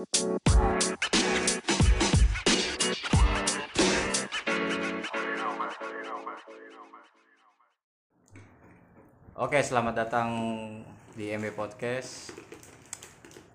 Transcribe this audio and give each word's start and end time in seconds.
Oke, 0.00 0.16
selamat 9.60 9.92
datang 9.92 10.32
di 11.12 11.28
MB 11.36 11.52
Podcast. 11.52 12.32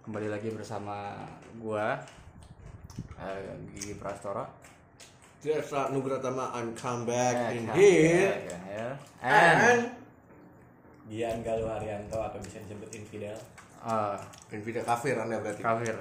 Kembali 0.06 0.30
lagi 0.30 0.54
bersama 0.54 1.18
gua 1.58 1.98
eh, 3.18 3.58
Gigi 3.74 3.98
Prastoro. 3.98 4.46
Desa 5.42 5.90
Nugratama 5.90 6.54
and 6.62 6.78
come 6.78 7.10
back 7.10 7.58
in 7.58 7.66
Eh, 7.70 7.74
here 7.74 8.38
ya, 8.46 8.58
ya. 8.70 8.90
and 9.26 9.58
And 9.66 9.82
Gian 11.10 11.42
Galuh 11.42 11.74
Haryanto 11.74 12.22
atau 12.22 12.38
bisa 12.38 12.62
disebut 12.62 12.94
infidel 12.94 13.34
eh, 13.82 14.18
Invida 14.54 14.86
kafir 14.86 15.18
anda 15.18 15.42
berarti 15.42 15.66
kafir. 15.66 15.98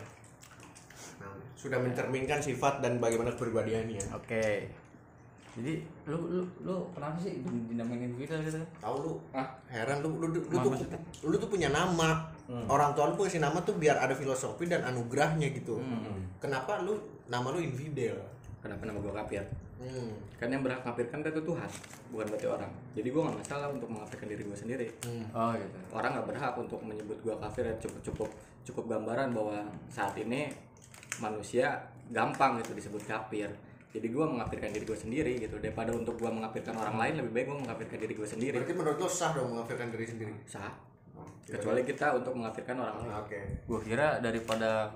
Sudah 1.64 1.80
mencerminkan 1.80 2.38
sifat 2.38 2.78
dan 2.78 3.00
bagaimana 3.00 3.32
kepribadiannya 3.32 4.12
Oke. 4.12 4.68
Jadi 5.54 5.80
lu 6.04 6.18
lu 6.28 6.42
lu 6.60 6.76
kenapa 6.90 7.14
sih 7.16 7.38
dinamain 7.64 8.04
infidel 8.04 8.42
gitu? 8.42 8.58
tahu 8.76 8.96
lu 9.00 9.12
Ah. 9.30 9.46
heran 9.66 10.02
lu 10.02 10.18
lu, 10.18 10.26
lu, 10.28 10.40
tuh 10.42 10.66
maksudnya? 10.68 10.98
lu 11.22 11.34
tuh 11.34 11.46
punya 11.46 11.70
nama 11.70 12.26
orang 12.66 12.90
tua 12.92 13.08
lu 13.08 13.16
kasih 13.16 13.38
nama 13.38 13.62
tuh 13.62 13.72
biar 13.74 13.96
ada 13.96 14.12
filosofi 14.12 14.66
dan 14.66 14.82
anugerahnya 14.84 15.54
gitu 15.54 15.78
kenapa 16.36 16.82
lu 16.82 16.98
nama 17.26 17.48
lu 17.48 17.62
infidel 17.62 18.18
kenapa 18.58 18.82
nama 18.82 18.98
gue 18.98 19.14
kafir 19.14 19.44
hmm. 19.78 20.10
kan 20.36 20.50
yang 20.50 20.60
berhak 20.60 20.82
kafirkan 20.82 21.22
itu 21.22 21.40
Tuhan 21.40 21.70
bukan 22.10 22.26
berarti 22.28 22.46
orang 22.50 22.70
jadi 22.92 23.08
gue 23.08 23.20
nggak 23.22 23.38
masalah 23.38 23.66
untuk 23.70 23.88
mengkafirkan 23.88 24.26
diri 24.28 24.42
gue 24.42 24.58
sendiri 24.58 24.86
Hmm. 25.06 25.24
Oh 25.30 25.54
gitu. 25.54 25.78
orang 25.94 26.10
nggak 26.12 26.26
berhak 26.28 26.54
untuk 26.58 26.80
menyebut 26.82 27.18
gue 27.22 27.34
kafir 27.38 27.62
ya 27.62 27.74
cukup 27.78 28.00
cukup 28.02 28.28
cukup 28.64 28.84
gambaran 28.90 29.30
bahwa 29.30 29.62
saat 29.86 30.18
ini 30.18 30.50
manusia 31.22 31.82
gampang 32.10 32.62
gitu 32.62 32.74
disebut 32.74 33.02
kafir. 33.06 33.50
Jadi 33.94 34.10
gue 34.10 34.24
mengkafirkan 34.26 34.74
diri 34.74 34.84
gue 34.84 34.98
sendiri 34.98 35.32
gitu. 35.38 35.56
Daripada 35.62 35.94
untuk 35.94 36.18
gue 36.18 36.26
mengkafirkan 36.26 36.74
orang 36.74 36.98
lain 36.98 37.14
lebih 37.22 37.30
baik 37.30 37.46
gue 37.46 37.58
mengkafirkan 37.62 37.98
diri 38.02 38.14
gue 38.18 38.28
sendiri. 38.28 38.56
Berarti 38.58 38.74
menurut 38.74 38.98
lu 38.98 39.08
sah 39.08 39.30
dong 39.34 39.54
mengkafirkan 39.54 39.88
diri 39.94 40.06
sendiri? 40.06 40.34
Sah. 40.50 40.94
Oh, 41.14 41.28
kecuali 41.46 41.86
kita 41.86 42.18
untuk 42.18 42.34
mengkafirkan 42.34 42.74
orang 42.74 42.96
lain. 43.06 43.14
Oke. 43.22 43.40
Gua 43.70 43.78
kira 43.78 44.18
daripada 44.18 44.90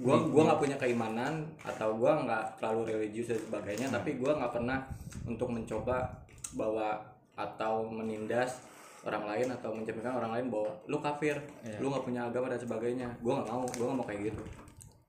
gua 0.00 0.20
gua 0.28 0.52
nggak 0.52 0.60
punya 0.60 0.76
keimanan 0.76 1.48
atau 1.64 1.96
gua 1.96 2.20
nggak 2.24 2.60
terlalu 2.60 2.96
religius 2.96 3.32
dan 3.32 3.40
sebagainya 3.40 3.86
tapi 3.88 4.16
gua 4.20 4.36
nggak 4.36 4.52
pernah 4.52 4.84
untuk 5.24 5.48
mencoba 5.52 6.12
bawa 6.56 7.00
atau 7.36 7.88
menindas 7.88 8.60
orang 9.00 9.24
lain 9.32 9.48
atau 9.48 9.72
mencerminkan 9.72 10.12
orang 10.12 10.32
lain 10.36 10.46
bahwa 10.52 10.70
lu 10.92 11.00
kafir 11.00 11.40
lu 11.80 11.88
nggak 11.88 12.04
punya 12.04 12.28
agama 12.28 12.52
dan 12.52 12.60
sebagainya. 12.60 13.08
Gua 13.24 13.40
nggak 13.40 13.48
mau 13.48 13.64
gua 13.64 13.84
nggak 13.88 13.98
mau 14.04 14.08
kayak 14.08 14.22
gitu 14.28 14.44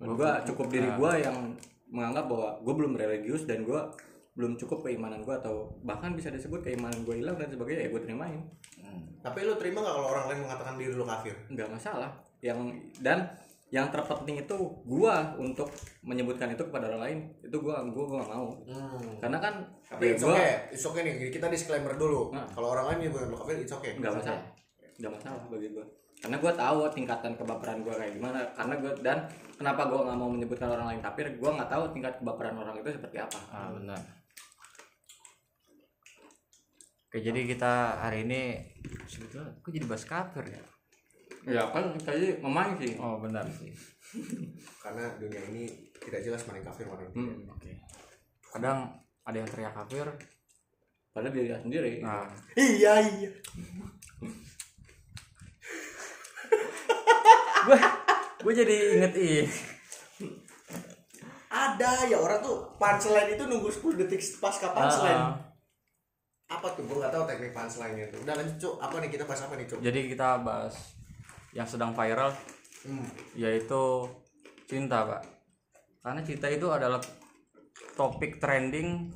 gua 0.02 0.42
cukup 0.42 0.68
diri 0.74 0.90
gua 0.98 1.14
yang 1.18 1.54
menganggap 1.92 2.26
bahwa 2.26 2.50
gua 2.66 2.74
belum 2.74 2.94
religius 2.98 3.46
dan 3.46 3.62
gua 3.62 3.94
belum 4.34 4.58
cukup 4.58 4.88
keimanan 4.88 5.22
gua 5.22 5.38
atau 5.44 5.76
bahkan 5.86 6.16
bisa 6.18 6.34
disebut 6.34 6.66
keimanan 6.66 7.06
gua 7.06 7.16
hilang 7.20 7.38
dan 7.38 7.52
sebagainya 7.52 7.88
ya 7.88 7.90
gua 7.94 8.02
terimain. 8.02 8.42
Tapi 9.22 9.40
lu 9.46 9.54
terima 9.62 9.86
nggak 9.86 9.96
kalau 10.02 10.08
orang 10.18 10.26
lain 10.34 10.40
mengatakan 10.50 10.74
diri 10.82 10.94
lu 10.98 11.06
kafir? 11.06 11.36
Nggak 11.54 11.70
masalah. 11.70 12.10
Yang 12.42 12.60
dan 13.06 13.30
yang 13.72 13.88
terpenting 13.94 14.42
itu 14.42 14.58
gua 14.84 15.38
untuk 15.38 15.70
menyebutkan 16.02 16.50
itu 16.52 16.66
kepada 16.66 16.90
orang 16.92 17.02
lain. 17.06 17.20
Itu 17.46 17.62
gua 17.62 17.86
gua 17.86 18.04
gua 18.10 18.18
nggak 18.26 18.32
mau. 18.34 18.48
Hmm. 18.66 19.16
karena 19.22 19.38
kan 19.38 19.54
tapi 19.86 20.04
ya 20.10 20.14
it's 20.18 20.24
gua 20.26 20.34
okay 20.34 20.52
it's 20.74 20.86
okay 20.88 21.02
nih. 21.06 21.14
Jadi 21.22 21.32
kita 21.38 21.48
disclaimer 21.54 21.94
dulu. 21.94 22.34
Nah. 22.34 22.50
kalau 22.50 22.74
orang 22.74 22.96
lain 22.96 23.08
nyebut 23.08 23.30
lu 23.30 23.38
kafir 23.38 23.62
it's 23.62 23.72
okay. 23.72 23.94
Nggak 24.02 24.18
masalah. 24.18 24.44
Nggak 24.98 25.12
masalah 25.22 25.42
bagi 25.52 25.70
gua 25.70 25.86
karena 26.22 26.38
gua 26.38 26.54
tahu 26.54 26.86
tingkatan 26.94 27.34
kebaperan 27.34 27.82
gua 27.82 27.98
kayak 27.98 28.14
gimana 28.14 28.40
karena 28.54 28.76
gua 28.78 28.94
dan 29.02 29.18
kenapa 29.58 29.90
gua 29.90 30.06
nggak 30.06 30.18
mau 30.22 30.30
menyebutkan 30.30 30.70
orang 30.70 30.88
lain 30.94 31.02
kafir 31.02 31.26
gua 31.42 31.58
nggak 31.58 31.72
tahu 31.74 31.84
tingkat 31.92 32.14
kebaperan 32.22 32.56
orang 32.56 32.78
itu 32.78 32.90
seperti 32.94 33.18
apa 33.18 33.40
Ah 33.50 33.70
benar. 33.74 33.98
Oke 37.12 37.20
jadi 37.20 37.42
kita 37.44 37.74
hari 38.00 38.24
ini 38.24 38.42
sebetulnya 39.04 39.52
kok 39.60 39.72
jadi 39.74 39.86
bahas 39.90 40.06
kafir 40.08 40.46
ya? 40.48 40.64
ya 41.42 41.64
kan 41.74 41.92
tadi 41.98 42.38
sih 42.78 42.92
Oh 43.02 43.18
benar 43.18 43.44
sih. 43.50 43.74
karena 44.78 45.10
dunia 45.18 45.42
ini 45.50 45.66
tidak 45.98 46.22
jelas 46.22 46.46
mana 46.46 46.62
yang 46.62 46.68
kafir 46.70 46.86
mana 46.86 47.02
yang 47.02 47.12
tidak. 47.12 47.36
hmm. 47.36 47.52
Oke. 47.52 47.72
Kadang 48.54 48.78
ada 49.26 49.38
yang 49.42 49.50
teriak 49.50 49.74
kafir. 49.74 50.08
padahal 51.12 51.36
dia 51.36 51.60
sendiri 51.60 52.00
Nah, 52.00 52.24
iya 52.56 52.94
iya 53.04 53.28
gue 57.68 57.80
gue 58.42 58.54
jadi 58.58 58.76
inget 58.98 59.14
ih. 59.18 59.46
ada 61.52 62.08
ya 62.08 62.18
orang 62.18 62.40
tuh 62.40 62.64
punchline 62.80 63.36
itu 63.36 63.44
nunggu 63.44 63.70
10 63.70 64.02
detik 64.06 64.22
pasca 64.40 64.72
punchline 64.72 65.52
Ah, 66.52 66.58
apa 66.58 66.68
tuh 66.76 66.84
gue 66.84 66.98
nggak 67.00 67.12
tahu 67.12 67.24
teknik 67.28 67.52
punchline 67.52 68.08
tuh 68.12 68.20
udah 68.24 68.34
lanjut 68.40 68.58
cuk 68.60 68.76
apa 68.80 68.96
nih 69.04 69.10
kita 69.12 69.24
bahas 69.28 69.42
apa 69.44 69.54
nih 69.60 69.66
cuk 69.68 69.80
jadi 69.84 70.00
kita 70.16 70.28
bahas 70.44 70.76
yang 71.52 71.68
sedang 71.68 71.92
viral 71.92 72.32
hmm. 72.88 73.08
yaitu 73.36 74.08
cinta 74.68 75.04
pak. 75.04 75.22
Karena 76.02 76.22
cinta 76.26 76.48
itu 76.50 76.68
adalah 76.72 76.98
topik 77.94 78.40
trending 78.40 79.12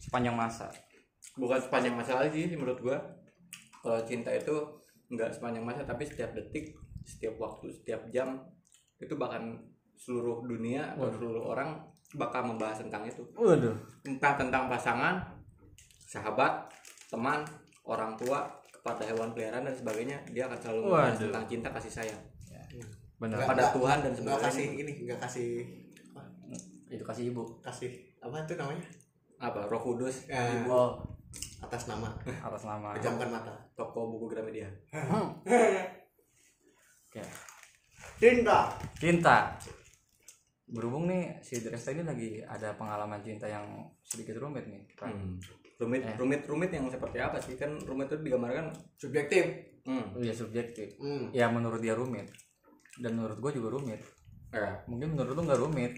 sepanjang 0.00 0.34
masa. 0.34 0.72
bukan 1.36 1.60
sepanjang 1.62 1.94
masa 1.94 2.18
lagi 2.18 2.48
sih 2.50 2.58
menurut 2.58 2.80
gua 2.82 2.98
kalau 3.80 4.02
cinta 4.02 4.34
itu 4.34 4.56
nggak 5.10 5.30
sepanjang 5.30 5.62
masa 5.62 5.82
tapi 5.82 6.02
setiap 6.02 6.30
detik 6.32 6.70
setiap 7.02 7.34
waktu 7.36 7.66
setiap 7.68 8.06
jam 8.08 8.38
itu 8.96 9.14
bahkan 9.14 9.58
seluruh 9.92 10.42
dunia 10.42 10.94
atau 10.94 11.10
seluruh 11.10 11.44
orang 11.48 11.76
bakal 12.12 12.42
membahas 12.44 12.78
tentang 12.78 13.02
itu 13.04 13.22
Waduh. 13.32 13.74
entah 14.02 14.34
tentang 14.34 14.66
pasangan 14.66 15.18
sahabat 16.00 16.66
teman 17.06 17.42
orang 17.82 18.14
tua 18.14 18.46
kepada 18.72 19.02
hewan 19.04 19.30
peliharaan 19.30 19.62
dan 19.62 19.74
sebagainya 19.74 20.18
dia 20.28 20.46
akan 20.46 20.58
selalu 20.58 20.80
membahas 20.84 21.12
Waduh. 21.12 21.26
tentang 21.28 21.44
cinta 21.46 21.68
kasih 21.70 21.92
sayang 21.92 22.22
Benar. 23.16 23.36
Nggak- 23.36 23.50
pada 23.50 23.64
Tuhan 23.70 23.98
dan 24.00 24.12
sebagainya. 24.14 24.46
kasih 24.46 24.64
ini 24.74 24.92
nggak 25.04 25.20
kasih 25.20 25.48
apa, 26.08 26.22
Itu 26.88 27.04
kasih 27.04 27.24
ibu. 27.28 27.42
kasih 27.60 27.90
apa 28.18 28.36
itu 28.40 28.54
namanya 28.54 28.84
apa 29.38 29.60
Roh 29.66 29.76
Kudus 29.78 30.24
Ya, 30.26 30.64
Oh, 30.66 30.96
atas 31.60 31.86
nama 31.86 32.08
atas 32.26 32.62
nama. 32.64 32.96
pejamkan 32.96 33.28
mata 33.30 33.54
toko 33.76 34.08
buku 34.16 34.32
Gramedia 34.32 34.68
Oke. 37.10 37.22
cinta 38.22 38.70
Cinta. 38.94 39.58
Berhubung 40.70 41.10
nih 41.10 41.42
si 41.42 41.58
Dresta 41.58 41.90
ini 41.90 42.06
lagi 42.06 42.38
ada 42.46 42.78
pengalaman 42.78 43.18
cinta 43.26 43.50
yang 43.50 43.66
sedikit 44.06 44.38
rumit 44.38 44.62
nih. 44.70 44.86
Pak. 44.94 45.10
Hmm. 45.10 45.34
rumit 45.82 46.06
Eh. 46.06 46.14
rumit 46.14 46.46
rumit 46.46 46.70
yang 46.70 46.86
seperti 46.86 47.18
apa 47.18 47.42
sih 47.42 47.58
kan 47.58 47.74
rumit 47.82 48.06
itu 48.06 48.22
digambarkan 48.22 48.70
subjektif 48.94 49.42
hmm. 49.82 50.22
Iya 50.22 50.30
subjektif. 50.30 50.94
hmm. 51.02 51.34
Ya 51.34 51.50
menurut 51.50 51.82
dia 51.82 51.98
rumit. 51.98 52.30
Dan 53.02 53.18
menurut 53.18 53.42
gue 53.42 53.58
juga 53.58 53.74
rumit. 53.74 53.98
ya 54.54 54.78
Mungkin 54.86 55.18
menurut 55.18 55.34
lu 55.34 55.42
nggak 55.42 55.58
rumit. 55.66 55.92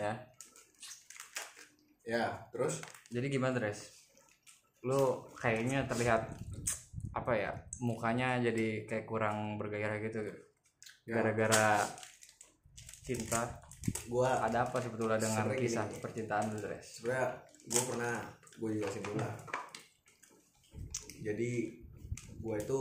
Ya. 0.00 0.16
ya 2.08 2.24
terus 2.48 2.80
Jadi 3.12 3.28
gimana 3.28 3.60
Dres? 3.60 3.91
Lu 4.82 5.22
kayaknya 5.38 5.86
terlihat 5.86 6.26
apa 7.12 7.32
ya 7.36 7.50
mukanya 7.78 8.40
jadi 8.40 8.88
kayak 8.88 9.04
kurang 9.04 9.60
bergairah 9.60 10.00
gitu 10.00 10.20
Ya. 11.02 11.18
gara-gara 11.18 11.82
cinta 13.02 13.42
gua 14.06 14.38
ada 14.38 14.62
apa 14.62 14.78
sebetulnya 14.78 15.18
dengan 15.18 15.50
kisah 15.50 15.82
gini. 15.90 15.98
percintaan 15.98 16.54
lu 16.54 16.62
Dres? 16.62 17.02
sebenarnya 17.02 17.26
gue 17.66 17.82
pernah 17.90 18.14
gue 18.54 18.70
jelasin 18.78 19.02
dulu 19.02 19.18
lah 19.18 19.34
jadi 21.26 21.50
gue 22.38 22.54
itu 22.54 22.80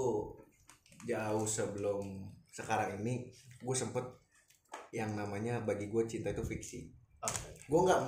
jauh 1.02 1.46
sebelum 1.50 2.30
sekarang 2.54 3.02
ini 3.02 3.26
gue 3.58 3.76
sempet 3.76 4.06
yang 4.94 5.18
namanya 5.18 5.58
bagi 5.66 5.90
gue 5.90 6.06
cinta 6.06 6.30
itu 6.30 6.46
fiksi 6.46 6.94
gue 7.72 7.80
nggak 7.82 8.00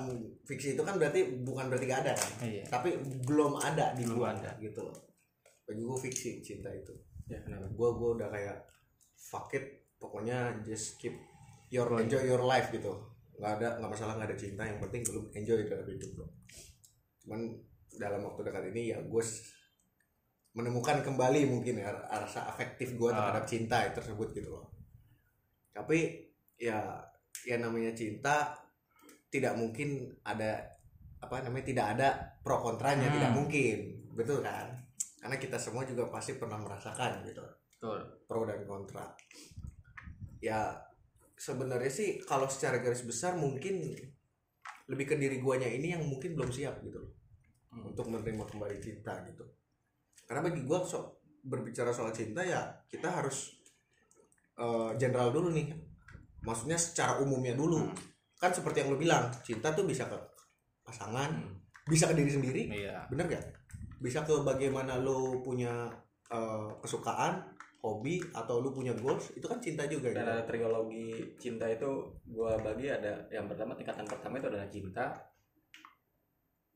fiksi 0.44 0.76
itu 0.76 0.82
kan 0.84 1.00
berarti 1.00 1.40
bukan 1.40 1.72
berarti 1.72 1.86
gak 1.88 2.04
ada 2.04 2.12
kan 2.12 2.30
Iya. 2.44 2.64
tapi 2.68 2.92
belum 3.24 3.56
ada 3.56 3.96
di 3.96 4.04
Belum 4.04 4.20
gue 4.20 4.28
ada. 4.30 4.50
gitu 4.60 4.80
loh 4.84 4.96
bagi 5.64 5.80
gue 5.80 5.98
fiksi 5.98 6.44
cinta 6.44 6.68
itu 6.68 6.92
ya 7.24 7.40
kenapa 7.40 7.64
gue 7.66 7.88
gue 7.90 8.10
udah 8.14 8.28
kayak 8.28 8.56
fuck 9.16 9.48
it 9.50 9.64
pokoknya 9.96 10.60
just 10.60 11.00
keep 11.00 11.16
your 11.72 11.88
Going. 11.88 12.04
enjoy 12.04 12.20
your 12.22 12.44
life 12.44 12.68
gitu 12.68 12.92
nggak 13.34 13.52
ada 13.58 13.80
nggak 13.80 13.90
masalah 13.90 14.14
nggak 14.14 14.28
ada 14.28 14.38
cinta 14.38 14.62
yang 14.62 14.76
penting 14.78 15.00
lu 15.08 15.32
enjoy 15.32 15.64
dalam 15.64 15.88
hidup 15.88 16.12
lo 16.14 16.26
cuman 17.24 17.40
dalam 17.90 18.20
waktu 18.20 18.40
dekat 18.44 18.64
ini 18.68 18.92
ya 18.92 19.00
gue 19.00 19.22
menemukan 20.52 21.00
kembali 21.00 21.48
mungkin 21.48 21.80
ya 21.80 21.90
rasa 22.06 22.46
afektif 22.46 22.94
gue 22.94 23.08
Ah. 23.08 23.16
terhadap 23.32 23.44
cinta 23.44 23.80
tersebut 23.90 24.28
gitu 24.30 24.52
loh 24.52 24.68
tapi 25.72 26.30
ya 26.54 27.00
ya 27.42 27.56
namanya 27.56 27.90
cinta 27.90 28.54
tidak 29.34 29.58
mungkin 29.58 30.14
ada 30.22 30.62
apa 31.18 31.42
namanya 31.42 31.66
tidak 31.66 31.86
ada 31.98 32.08
pro 32.38 32.62
kontranya 32.62 33.10
Hmm. 33.10 33.16
tidak 33.18 33.32
mungkin. 33.34 33.78
Betul 34.14 34.46
kan? 34.46 34.70
Karena 35.18 35.36
kita 35.42 35.58
semua 35.58 35.82
juga 35.82 36.06
pasti 36.06 36.38
pernah 36.38 36.62
merasakan 36.62 37.26
gitu. 37.26 37.42
Betul. 37.74 37.98
pro 38.24 38.46
dan 38.46 38.62
kontra. 38.64 39.10
Ya 40.38 40.72
sebenarnya 41.34 41.90
sih 41.90 42.22
kalau 42.22 42.46
secara 42.48 42.78
garis 42.80 43.02
besar 43.04 43.34
mungkin 43.36 43.82
lebih 44.88 45.04
ke 45.04 45.16
diri 45.20 45.42
guanya 45.42 45.68
ini 45.68 45.92
yang 45.92 46.06
mungkin 46.06 46.38
belum 46.38 46.54
siap 46.54 46.78
gitu 46.86 47.02
loh. 47.02 47.12
Hmm. 47.74 47.90
untuk 47.90 48.06
menerima 48.06 48.46
kembali 48.46 48.78
cinta 48.78 49.18
gitu. 49.26 49.42
Karena 50.30 50.46
bagi 50.46 50.62
gua 50.62 50.86
so, 50.86 51.18
berbicara 51.42 51.90
soal 51.90 52.14
cinta 52.14 52.46
ya 52.46 52.62
kita 52.86 53.10
harus 53.10 53.58
eh, 54.54 54.90
general 54.94 55.34
dulu 55.34 55.50
nih. 55.50 55.74
Maksudnya 56.46 56.78
secara 56.78 57.18
umumnya 57.18 57.58
dulu 57.58 57.90
kan 58.44 58.52
seperti 58.52 58.76
yang 58.78 58.88
lu 58.88 58.98
bilang 58.98 59.24
cinta 59.40 59.68
tuh 59.70 59.84
bisa 59.84 60.04
ke 60.04 60.18
pasangan 60.82 61.32
Hmm. 61.32 61.56
bisa 61.86 62.04
ke 62.06 62.14
diri 62.14 62.28
sendiri 62.30 62.62
iya 62.70 63.00
bener 63.06 63.28
gak 63.30 63.44
bisa 63.98 64.20
ke 64.20 64.34
bagaimana 64.42 64.98
lo 64.98 65.40
punya 65.40 65.88
eh, 66.26 66.68
kesukaan 66.78 67.40
hobi 67.78 68.16
atau 68.30 68.58
lu 68.58 68.70
punya 68.70 68.92
goals 68.94 69.32
itu 69.32 69.44
kan 69.44 69.56
cinta 69.58 69.84
juga 69.84 70.08
dan 70.10 70.24
gitu. 70.24 70.30
ada 70.30 70.42
trilogi 70.42 71.08
cinta 71.36 71.64
itu 71.66 71.88
gua 72.26 72.56
bagi 72.58 72.88
ada 72.88 73.12
yang 73.28 73.44
pertama 73.44 73.72
tingkatan 73.72 74.04
pertama 74.04 74.34
itu 74.34 74.48
adalah 74.48 74.64
cinta 74.66 75.04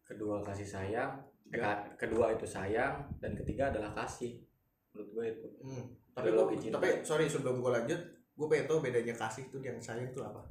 kedua 0.02 0.40
kasih 0.42 0.64
sayang 0.66 1.12
ka- 1.50 1.84
kedua 1.96 2.28
itu 2.30 2.44
sayang 2.44 2.92
dan 3.18 3.32
ketiga 3.34 3.68
adalah 3.68 3.92
kasih 3.94 4.36
menurut 4.90 5.08
gue 5.10 5.24
itu 5.30 5.46
Hmm. 5.62 5.84
Tapi, 6.10 6.28
gua- 6.28 6.50
cinta. 6.52 6.76
tapi 6.76 6.88
sorry 7.00 7.24
sebelum 7.24 7.62
gue 7.62 7.70
lanjut, 7.70 8.00
gue 8.34 8.46
pengen 8.46 8.66
tahu 8.66 8.82
bedanya 8.82 9.14
kasih 9.14 9.46
tuh 9.46 9.60
yang 9.60 9.78
sayang 9.78 10.10
tuh 10.10 10.20
apa? 10.20 10.42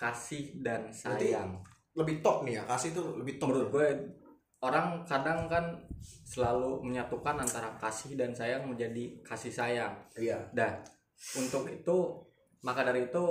Kasih 0.00 0.56
dan 0.64 0.88
sayang 0.88 1.60
Lebih 1.92 2.24
top 2.24 2.48
nih 2.48 2.56
ya, 2.56 2.62
kasih 2.64 2.96
tuh 2.96 3.20
lebih 3.20 3.36
top. 3.36 3.52
menurut 3.52 3.68
gue 3.68 3.88
orang 4.64 5.04
kadang 5.04 5.44
kan 5.50 5.76
selalu 6.24 6.80
menyatukan 6.80 7.36
antara 7.36 7.76
kasih 7.76 8.16
dan 8.16 8.32
sayang 8.32 8.64
menjadi 8.64 9.20
kasih 9.20 9.52
sayang 9.52 9.92
Iya. 10.16 10.40
dan 10.56 10.80
untuk 11.36 11.68
itu 11.68 11.96
maka 12.60 12.84
dari 12.84 13.08
itu 13.08 13.24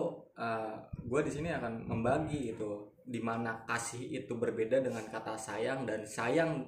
gue 1.05 1.21
di 1.25 1.31
sini 1.33 1.49
akan 1.49 1.85
membagi 1.89 2.53
itu 2.53 2.69
di 3.05 3.17
mana 3.21 3.65
kasih 3.65 4.21
itu 4.21 4.37
berbeda 4.37 4.85
dengan 4.85 5.01
kata 5.09 5.33
sayang 5.33 5.85
dan 5.89 6.05
sayang 6.05 6.61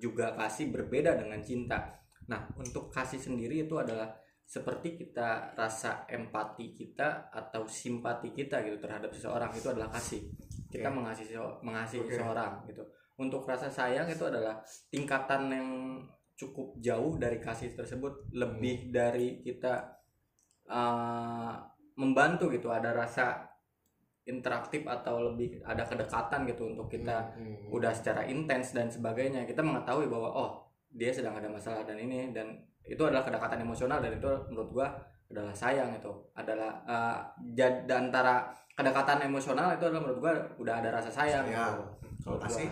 juga 0.00 0.32
kasih 0.34 0.72
berbeda 0.72 1.16
dengan 1.20 1.40
cinta. 1.44 2.00
Nah 2.28 2.48
untuk 2.56 2.88
kasih 2.88 3.20
sendiri 3.20 3.68
itu 3.68 3.76
adalah 3.76 4.08
seperti 4.44 5.00
kita 5.00 5.56
rasa 5.56 6.04
empati 6.06 6.76
kita 6.76 7.32
atau 7.32 7.64
simpati 7.64 8.30
kita 8.30 8.60
gitu 8.62 8.76
terhadap 8.76 9.10
seseorang 9.10 9.50
itu 9.56 9.66
adalah 9.72 9.88
kasih. 9.90 10.20
Kita 10.68 10.92
Oke. 10.92 10.96
mengasihi 11.00 11.34
mengasihi 11.64 12.04
Oke. 12.04 12.12
seseorang 12.12 12.52
gitu. 12.68 12.84
Untuk 13.18 13.46
rasa 13.48 13.72
sayang 13.72 14.10
itu 14.10 14.24
adalah 14.26 14.60
tingkatan 14.92 15.48
yang 15.48 15.70
cukup 16.34 16.74
jauh 16.82 17.14
dari 17.16 17.38
kasih 17.38 17.72
tersebut 17.78 18.34
lebih 18.34 18.90
dari 18.90 19.38
kita 19.40 19.86
uh, 20.66 21.54
membantu 21.94 22.50
gitu 22.50 22.74
ada 22.74 22.90
rasa 22.90 23.46
interaktif 24.26 24.82
atau 24.88 25.30
lebih 25.30 25.62
ada 25.62 25.84
kedekatan 25.84 26.48
gitu 26.48 26.74
untuk 26.74 26.90
kita 26.90 27.36
Hmm, 27.36 27.68
hmm. 27.68 27.70
udah 27.70 27.92
secara 27.94 28.26
intens 28.26 28.74
dan 28.74 28.90
sebagainya 28.90 29.46
kita 29.46 29.62
mengetahui 29.62 30.08
bahwa 30.10 30.32
oh 30.32 30.50
dia 30.90 31.12
sedang 31.12 31.36
ada 31.36 31.46
masalah 31.46 31.84
dan 31.86 32.00
ini 32.00 32.32
dan 32.34 32.56
itu 32.84 33.00
adalah 33.00 33.22
kedekatan 33.22 33.60
emosional 33.60 33.98
dan 33.98 34.12
itu 34.12 34.30
menurut 34.48 34.70
gua 34.70 34.86
adalah 35.26 35.50
sayang 35.50 35.90
itu 35.92 36.12
adalah 36.32 36.70
uh, 36.84 37.16
jad, 37.52 37.88
antara 37.88 38.44
kedekatan 38.72 39.24
emosional 39.24 39.72
itu 39.72 39.84
adalah 39.84 40.02
menurut 40.02 40.20
gua 40.20 40.32
udah 40.58 40.74
ada 40.78 40.88
rasa 40.92 41.08
sayang, 41.08 41.48
Sayang. 41.48 41.74
gitu. 41.74 41.84
Kalau 42.22 42.38
kasih? 42.40 42.68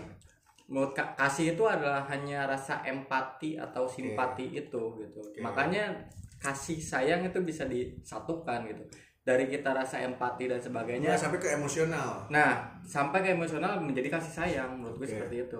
menurut 0.63 0.95
Ka- 0.95 1.11
kasih 1.13 1.53
itu 1.53 1.63
adalah 1.67 2.07
hanya 2.07 2.47
rasa 2.47 2.79
empati 2.81 3.59
atau 3.59 3.83
simpati 3.83 4.47
itu 4.49 4.81
gitu 4.95 5.19
Oke. 5.19 5.43
makanya 5.43 5.91
kasih 6.39 6.79
sayang 6.79 7.19
itu 7.21 7.35
bisa 7.43 7.67
disatukan 7.67 8.63
gitu 8.65 8.79
dari 9.23 9.47
kita 9.47 9.75
rasa 9.75 9.99
empati 9.99 10.47
dan 10.47 10.57
sebagainya 10.57 11.13
Nggak 11.13 11.19
sampai 11.19 11.39
ke 11.39 11.49
emosional. 11.51 12.09
nah 12.27 12.63
sampai 12.81 13.19
ke 13.19 13.29
emosional 13.35 13.75
menjadi 13.77 14.07
kasih 14.09 14.33
sayang 14.33 14.79
menurut 14.79 14.97
gue 14.97 15.07
seperti 15.09 15.43
itu 15.43 15.59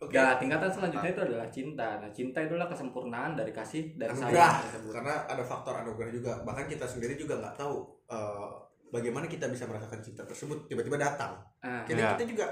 Oke. 0.00 0.16
Nah, 0.16 0.40
tingkatan 0.40 0.72
selanjutnya 0.72 1.12
itu 1.12 1.22
adalah 1.28 1.46
cinta. 1.52 2.00
Nah, 2.00 2.08
cinta 2.08 2.40
itulah 2.40 2.64
kesempurnaan 2.64 3.36
dari 3.36 3.52
kasih 3.52 4.00
dan 4.00 4.16
sayang 4.16 4.32
Anugerah. 4.32 4.54
tersebut. 4.64 4.92
Karena 4.96 5.14
ada 5.28 5.44
faktor 5.44 5.74
anugerah 5.76 6.08
juga. 6.08 6.32
Bahkan 6.40 6.64
kita 6.72 6.88
sendiri 6.88 7.20
juga 7.20 7.36
nggak 7.36 7.60
tahu 7.60 7.84
eh, 8.08 8.48
bagaimana 8.88 9.28
kita 9.28 9.46
bisa 9.52 9.68
merasakan 9.68 10.00
cinta 10.00 10.24
tersebut 10.24 10.64
tiba-tiba 10.64 10.96
datang. 10.96 11.36
Nah, 11.60 11.84
Jadi 11.84 12.00
Iya. 12.00 12.16
kita 12.16 12.24
juga 12.24 12.46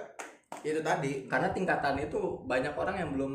itu 0.60 0.80
tadi 0.84 1.12
karena 1.24 1.48
tingkatan 1.50 1.96
itu 1.96 2.20
banyak 2.44 2.74
orang 2.76 2.96
yang 3.00 3.10
belum 3.16 3.32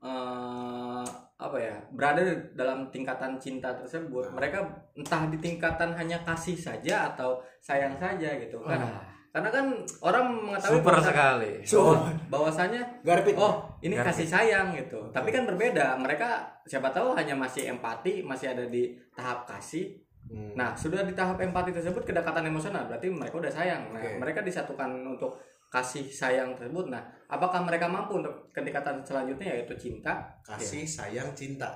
eh, 0.00 1.04
apa 1.40 1.56
ya 1.56 1.76
berada 1.94 2.20
dalam 2.52 2.90
tingkatan 2.90 3.40
cinta 3.40 3.72
tersebut. 3.72 4.28
Nah. 4.28 4.42
Mereka 4.42 4.58
entah 4.98 5.24
di 5.30 5.38
tingkatan 5.40 5.94
hanya 5.96 6.20
kasih 6.26 6.58
saja 6.58 7.14
atau 7.14 7.40
sayang 7.62 7.96
saja 7.96 8.36
gitu 8.36 8.60
kan. 8.60 8.76
Wah, 8.76 9.00
Karena 9.30 9.46
kan 9.48 9.66
orang 10.02 10.26
mengetahui 10.42 10.82
super 10.82 10.94
bahwa- 10.98 11.06
sekali 11.06 11.52
bahwa- 11.62 12.02
bahwasanya 12.26 12.82
garpit. 13.06 13.38
oh 13.38 13.62
ini 13.78 13.94
Ngerti. 13.94 14.08
kasih 14.10 14.26
sayang 14.26 14.74
gitu. 14.74 14.98
Tapi 15.14 15.30
kan 15.30 15.46
berbeda. 15.46 15.94
Mereka 15.96 16.28
siapa 16.66 16.90
tahu 16.90 17.14
hanya 17.14 17.38
masih 17.38 17.70
empati, 17.70 18.26
masih 18.26 18.50
ada 18.50 18.66
di 18.66 18.90
tahap 19.14 19.46
kasih. 19.46 19.94
Hmm. 20.26 20.54
Nah, 20.54 20.74
sudah 20.74 21.02
di 21.02 21.14
tahap 21.14 21.38
empati 21.38 21.70
tersebut 21.70 22.02
kedekatan 22.02 22.46
emosional, 22.46 22.86
berarti 22.86 23.10
mereka 23.10 23.38
udah 23.38 23.50
sayang. 23.50 23.90
Nah, 23.90 23.98
Oke. 23.98 24.18
mereka 24.18 24.40
disatukan 24.42 24.90
untuk 25.02 25.34
kasih 25.70 26.06
sayang 26.06 26.54
tersebut. 26.54 26.90
Nah, 26.90 27.02
apakah 27.26 27.62
mereka 27.62 27.86
mampu 27.86 28.18
untuk 28.18 28.50
ketingkatan 28.50 29.02
selanjutnya 29.02 29.54
yaitu 29.54 29.74
cinta? 29.78 30.26
kasih 30.42 30.82
sayang 30.82 31.30
cinta. 31.34 31.70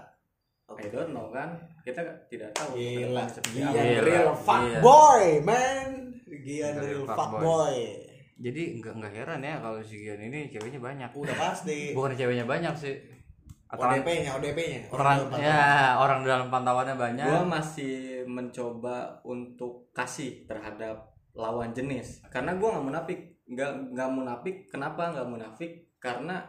I 0.65 0.89
don't 0.89 1.13
know 1.13 1.29
kan. 1.29 1.53
Kita 1.85 2.01
tidak 2.33 2.51
tahu. 2.57 2.73
Gila, 2.77 3.25
Gian. 3.29 3.45
Gila, 3.53 4.01
real 4.01 4.29
iya. 4.29 4.35
fuck 4.35 4.65
boy, 4.81 5.25
man. 5.45 5.89
Gian 6.45 6.73
Real 6.77 6.85
real 6.85 7.05
fuck 7.07 7.17
fuck 7.17 7.31
boy. 7.39 7.45
boy. 7.45 7.79
jadi 8.35 8.63
nggak 8.83 8.95
nggak 8.99 9.13
heran 9.15 9.41
ya 9.47 9.55
kalau 9.63 9.79
si 9.79 10.03
Gian 10.03 10.19
ini 10.19 10.51
ceweknya 10.51 10.83
banyak 10.83 11.11
Udah 11.15 11.37
pasti. 11.39 11.95
bukan 11.95 12.19
ceweknya 12.19 12.43
banyak 12.43 12.75
sih 12.75 12.97
atau 13.71 13.91
ODP-nya, 13.91 14.31
ODP-nya. 14.39 14.81
orang 14.91 15.19
dalam 15.31 15.39
ya 15.43 15.63
orang 15.99 16.21
dalam 16.23 16.47
pantauannya 16.51 16.95
banyak 16.99 17.27
Gua 17.27 17.43
masih 17.47 18.23
mencoba 18.27 19.19
untuk 19.23 19.91
kasih 19.95 20.47
terhadap 20.47 21.15
lawan 21.35 21.71
jenis 21.75 22.23
karena 22.31 22.55
gua 22.59 22.79
nggak 22.79 22.87
munafik 22.87 23.21
nggak 23.47 23.71
nggak 23.95 24.11
munafik 24.11 24.57
kenapa 24.71 25.15
nggak 25.15 25.29
munafik 25.31 25.73
karena 26.03 26.43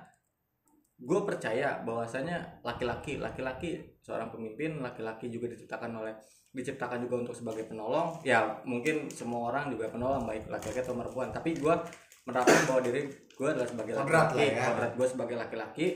gue 0.95 1.19
percaya 1.27 1.83
bahwasanya 1.83 2.63
laki-laki 2.63 3.19
laki-laki 3.19 4.00
seorang 4.00 4.31
pemimpin 4.31 4.80
laki-laki 4.80 5.27
juga 5.27 5.51
diciptakan 5.51 5.92
oleh 5.92 6.15
diciptakan 6.56 7.03
juga 7.03 7.27
untuk 7.27 7.36
sebagai 7.36 7.68
penolong. 7.68 8.24
Ya 8.24 8.63
mungkin 8.63 9.12
semua 9.12 9.51
orang 9.51 9.67
juga 9.67 9.91
penolong 9.91 10.24
baik 10.24 10.48
laki-laki 10.48 10.79
atau 10.79 10.96
perempuan. 10.96 11.29
Tapi 11.36 11.51
gue 11.60 11.75
menerapkan 12.24 12.63
bahwa 12.65 12.81
diri 12.81 13.01
gue 13.12 13.48
adalah 13.51 13.67
sebagai 13.67 13.93
laki-laki. 14.00 14.39
ya. 14.39 14.63
kodrat 14.72 14.93
gue 14.96 15.08
sebagai 15.12 15.36
laki-laki. 15.36 15.88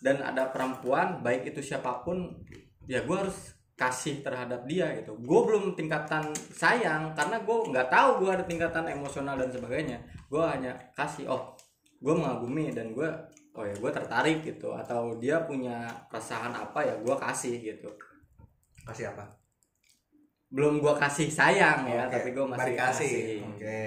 Dan 0.00 0.24
ada 0.24 0.48
perempuan 0.48 1.20
baik 1.20 1.52
itu 1.52 1.60
siapa 1.60 2.00
pun 2.00 2.32
ya 2.88 3.04
gue 3.04 3.16
harus 3.16 3.52
kasih 3.76 4.24
terhadap 4.24 4.64
dia 4.64 4.96
gitu. 4.96 5.12
Gue 5.20 5.40
belum 5.44 5.76
tingkatan 5.76 6.32
sayang 6.56 7.12
karena 7.12 7.44
gue 7.44 7.56
nggak 7.68 7.92
tahu 7.92 8.24
gue 8.24 8.30
ada 8.32 8.44
tingkatan 8.48 8.88
emosional 8.88 9.36
dan 9.36 9.52
sebagainya. 9.52 10.00
Gue 10.32 10.40
hanya 10.40 10.72
kasih 10.96 11.28
oh 11.28 11.52
gue 12.00 12.12
mengagumi 12.16 12.72
dan 12.72 12.96
gue 12.96 13.08
oh 13.56 13.64
ya 13.64 13.72
gue 13.72 13.90
tertarik 13.90 14.38
gitu 14.42 14.68
atau 14.70 15.16
dia 15.16 15.40
punya 15.42 15.82
keresahan 16.06 16.52
apa 16.52 16.80
ya 16.80 16.94
gue 16.94 17.16
kasih 17.16 17.56
gitu 17.58 17.88
Kasih 18.84 19.10
apa? 19.10 19.24
belum 20.46 20.78
gue 20.78 20.94
kasih 20.94 21.26
sayang 21.26 21.82
ya 21.84 22.04
Oke, 22.04 22.12
tapi 22.12 22.28
gue 22.30 22.44
masih 22.46 22.60
baru 22.62 22.74
kasih. 22.78 23.10
kasih 23.10 23.36
Oke. 23.48 23.82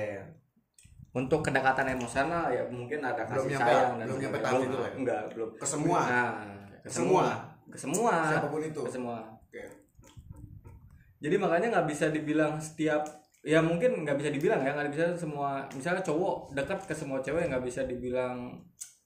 untuk 1.12 1.40
kedekatan 1.42 1.88
emosional 1.90 2.50
ya 2.50 2.62
mungkin 2.68 3.00
ada 3.00 3.24
Belum 3.24 3.32
kasih 3.40 3.52
nyampe- 3.54 3.72
sayang 3.72 3.94
dan 3.94 4.06
belum 4.06 4.20
nyampe 4.20 4.38
tahap 4.40 4.54
Belum, 4.54 4.66
itu 4.66 4.78
ya? 4.78 4.92
enggak 4.94 5.22
belum 5.32 5.50
Ke 5.56 5.66
semua. 5.66 6.00
nah 6.04 6.30
ke 6.78 6.90
Semua. 6.90 7.24
semua 7.24 7.26
ke 7.66 7.78
semua 7.78 8.14
Siapa 8.28 8.48
pun 8.48 8.62
itu. 8.62 8.82
ke 8.82 8.92
semua 8.92 9.18
Oke. 9.40 9.64
jadi 11.20 11.36
makanya 11.38 11.68
nggak 11.72 11.88
bisa 11.88 12.06
dibilang 12.10 12.54
setiap 12.58 13.04
ya 13.40 13.60
mungkin 13.60 14.04
nggak 14.04 14.18
bisa 14.18 14.30
dibilang 14.30 14.60
ya 14.60 14.72
nggak 14.74 14.92
bisa 14.92 15.06
semua 15.16 15.64
misalnya 15.72 16.02
cowok 16.02 16.52
dekat 16.54 16.80
ke 16.82 16.94
semua 16.94 17.20
cewek 17.20 17.48
nggak 17.48 17.64
bisa 17.64 17.84
dibilang 17.84 18.52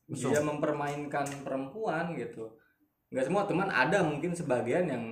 Musuh. 0.05 0.29
dia 0.29 0.41
mempermainkan 0.41 1.23
perempuan 1.41 2.11
gitu 2.13 2.51
nggak 3.07 3.23
semua 3.23 3.43
teman 3.45 3.67
ada 3.67 4.01
mungkin 4.01 4.33
sebagian 4.33 4.85
yang 4.85 5.03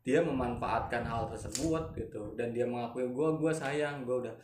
dia 0.00 0.20
memanfaatkan 0.20 1.00
hal 1.00 1.28
tersebut 1.28 1.92
gitu 1.94 2.34
dan 2.34 2.50
dia 2.50 2.64
mengakui 2.64 3.04
gue 3.04 3.28
gue 3.36 3.52
sayang 3.52 4.02
gue 4.02 4.16
udah 4.20 4.34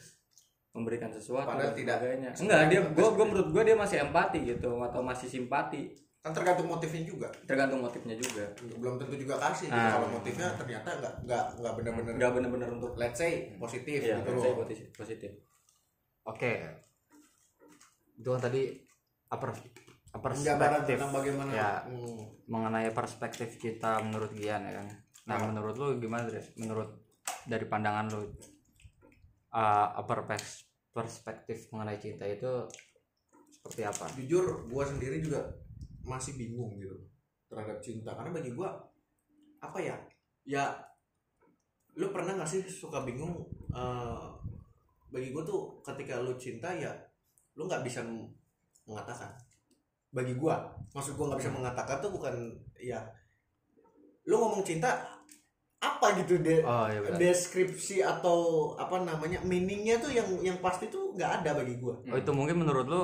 memberikan 0.70 1.10
sesuatu 1.10 1.50
Padahal 1.50 1.72
dan 1.72 1.76
tidak. 1.76 1.96
sebagainya 1.98 2.30
enggak 2.32 2.60
dia 2.66 2.80
gue 2.82 3.02
seperti 3.02 3.24
menurut 3.26 3.48
gue 3.50 3.62
dia 3.64 3.76
masih 3.76 3.96
empati 4.02 4.38
gitu 4.46 4.70
atau 4.78 5.00
masih 5.00 5.28
simpati 5.28 5.82
Kan 6.20 6.36
tergantung 6.36 6.68
motifnya 6.68 7.00
juga. 7.02 7.28
tergantung 7.42 7.80
motifnya 7.80 8.12
juga 8.14 8.44
Belum 8.76 8.94
tentu 8.94 9.16
juga 9.16 9.40
kasih. 9.40 9.72
gitu. 9.72 9.80
Ah. 9.80 9.96
Kalau 9.96 10.08
motifnya 10.12 10.48
ternyata 10.52 10.88
nggak 10.94 11.14
nggak 11.24 11.44
nggak 11.56 11.72
benar-benar 11.74 12.12
nggak 12.14 12.30
benar-benar 12.30 12.68
untuk 12.70 12.92
let's 12.94 13.16
say 13.16 13.32
positif 13.56 13.98
ya 13.98 14.20
gitu 14.20 14.36
saya 14.36 14.52
loh. 14.52 14.60
positif 14.60 14.86
positif 14.92 15.30
oke 16.22 16.52
itu 18.14 18.28
kan 18.28 18.40
tadi 18.40 18.62
Penjabaran 19.30 20.82
perspektif 20.82 20.98
tentang 20.98 21.12
bagaimana 21.14 21.50
ya. 21.54 21.70
hmm, 21.86 22.50
mengenai 22.50 22.90
perspektif 22.90 23.48
kita 23.62 24.02
menurut 24.02 24.34
Gian 24.34 24.66
ya 24.66 24.82
kan? 24.82 24.88
Nah 25.30 25.36
Ah. 25.38 25.46
menurut 25.46 25.74
lu 25.78 25.86
gimana 26.02 26.26
Dres? 26.26 26.50
Menurut 26.58 26.90
dari 27.46 27.62
pandangan 27.70 28.10
lu 28.10 28.26
uh, 29.54 29.86
apa 29.94 30.26
pers- 30.26 30.66
perspektif 30.90 31.70
mengenai 31.70 32.02
cinta 32.02 32.26
itu 32.26 32.66
seperti 33.54 33.86
apa? 33.86 34.10
Jujur 34.18 34.66
gua 34.66 34.82
sendiri 34.82 35.22
juga 35.22 35.46
masih 36.02 36.34
bingung 36.34 36.74
gitu 36.82 36.98
terhadap 37.46 37.78
cinta. 37.78 38.10
Karena 38.18 38.34
bagi 38.34 38.50
gua 38.50 38.74
apa 39.62 39.78
ya? 39.78 39.94
Ya 40.42 40.74
lu 41.94 42.10
pernah 42.10 42.34
gak 42.34 42.50
sih 42.50 42.66
suka 42.66 43.06
bingung 43.06 43.46
eh, 43.70 44.26
bagi 45.14 45.30
gua 45.30 45.46
tuh 45.46 45.78
ketika 45.86 46.18
lu 46.18 46.34
cinta 46.34 46.74
ya 46.74 46.90
lu 47.54 47.66
nggak 47.66 47.82
bisa 47.86 48.02
mengatakan 48.86 49.30
bagi 50.10 50.34
gua 50.34 50.70
maksud 50.94 51.14
gua 51.14 51.32
nggak 51.32 51.40
bisa 51.42 51.52
mengatakan 51.54 51.96
tuh 52.02 52.10
bukan 52.12 52.34
ya 52.78 53.00
lu 54.26 54.36
ngomong 54.36 54.62
cinta 54.66 54.90
apa 55.80 56.12
gitu 56.20 56.44
deh 56.44 56.60
oh 56.60 56.86
iya 56.92 57.00
benar 57.00 57.16
deskripsi 57.16 58.04
atau 58.04 58.72
apa 58.76 59.00
namanya 59.00 59.40
meaningnya 59.40 59.96
tuh 59.96 60.12
yang 60.12 60.28
yang 60.44 60.58
pasti 60.60 60.92
tuh 60.92 61.16
nggak 61.16 61.40
ada 61.40 61.56
bagi 61.56 61.80
gua 61.80 61.96
oh 62.04 62.18
itu 62.18 62.32
mungkin 62.36 62.60
menurut 62.60 62.86
lu 62.88 63.02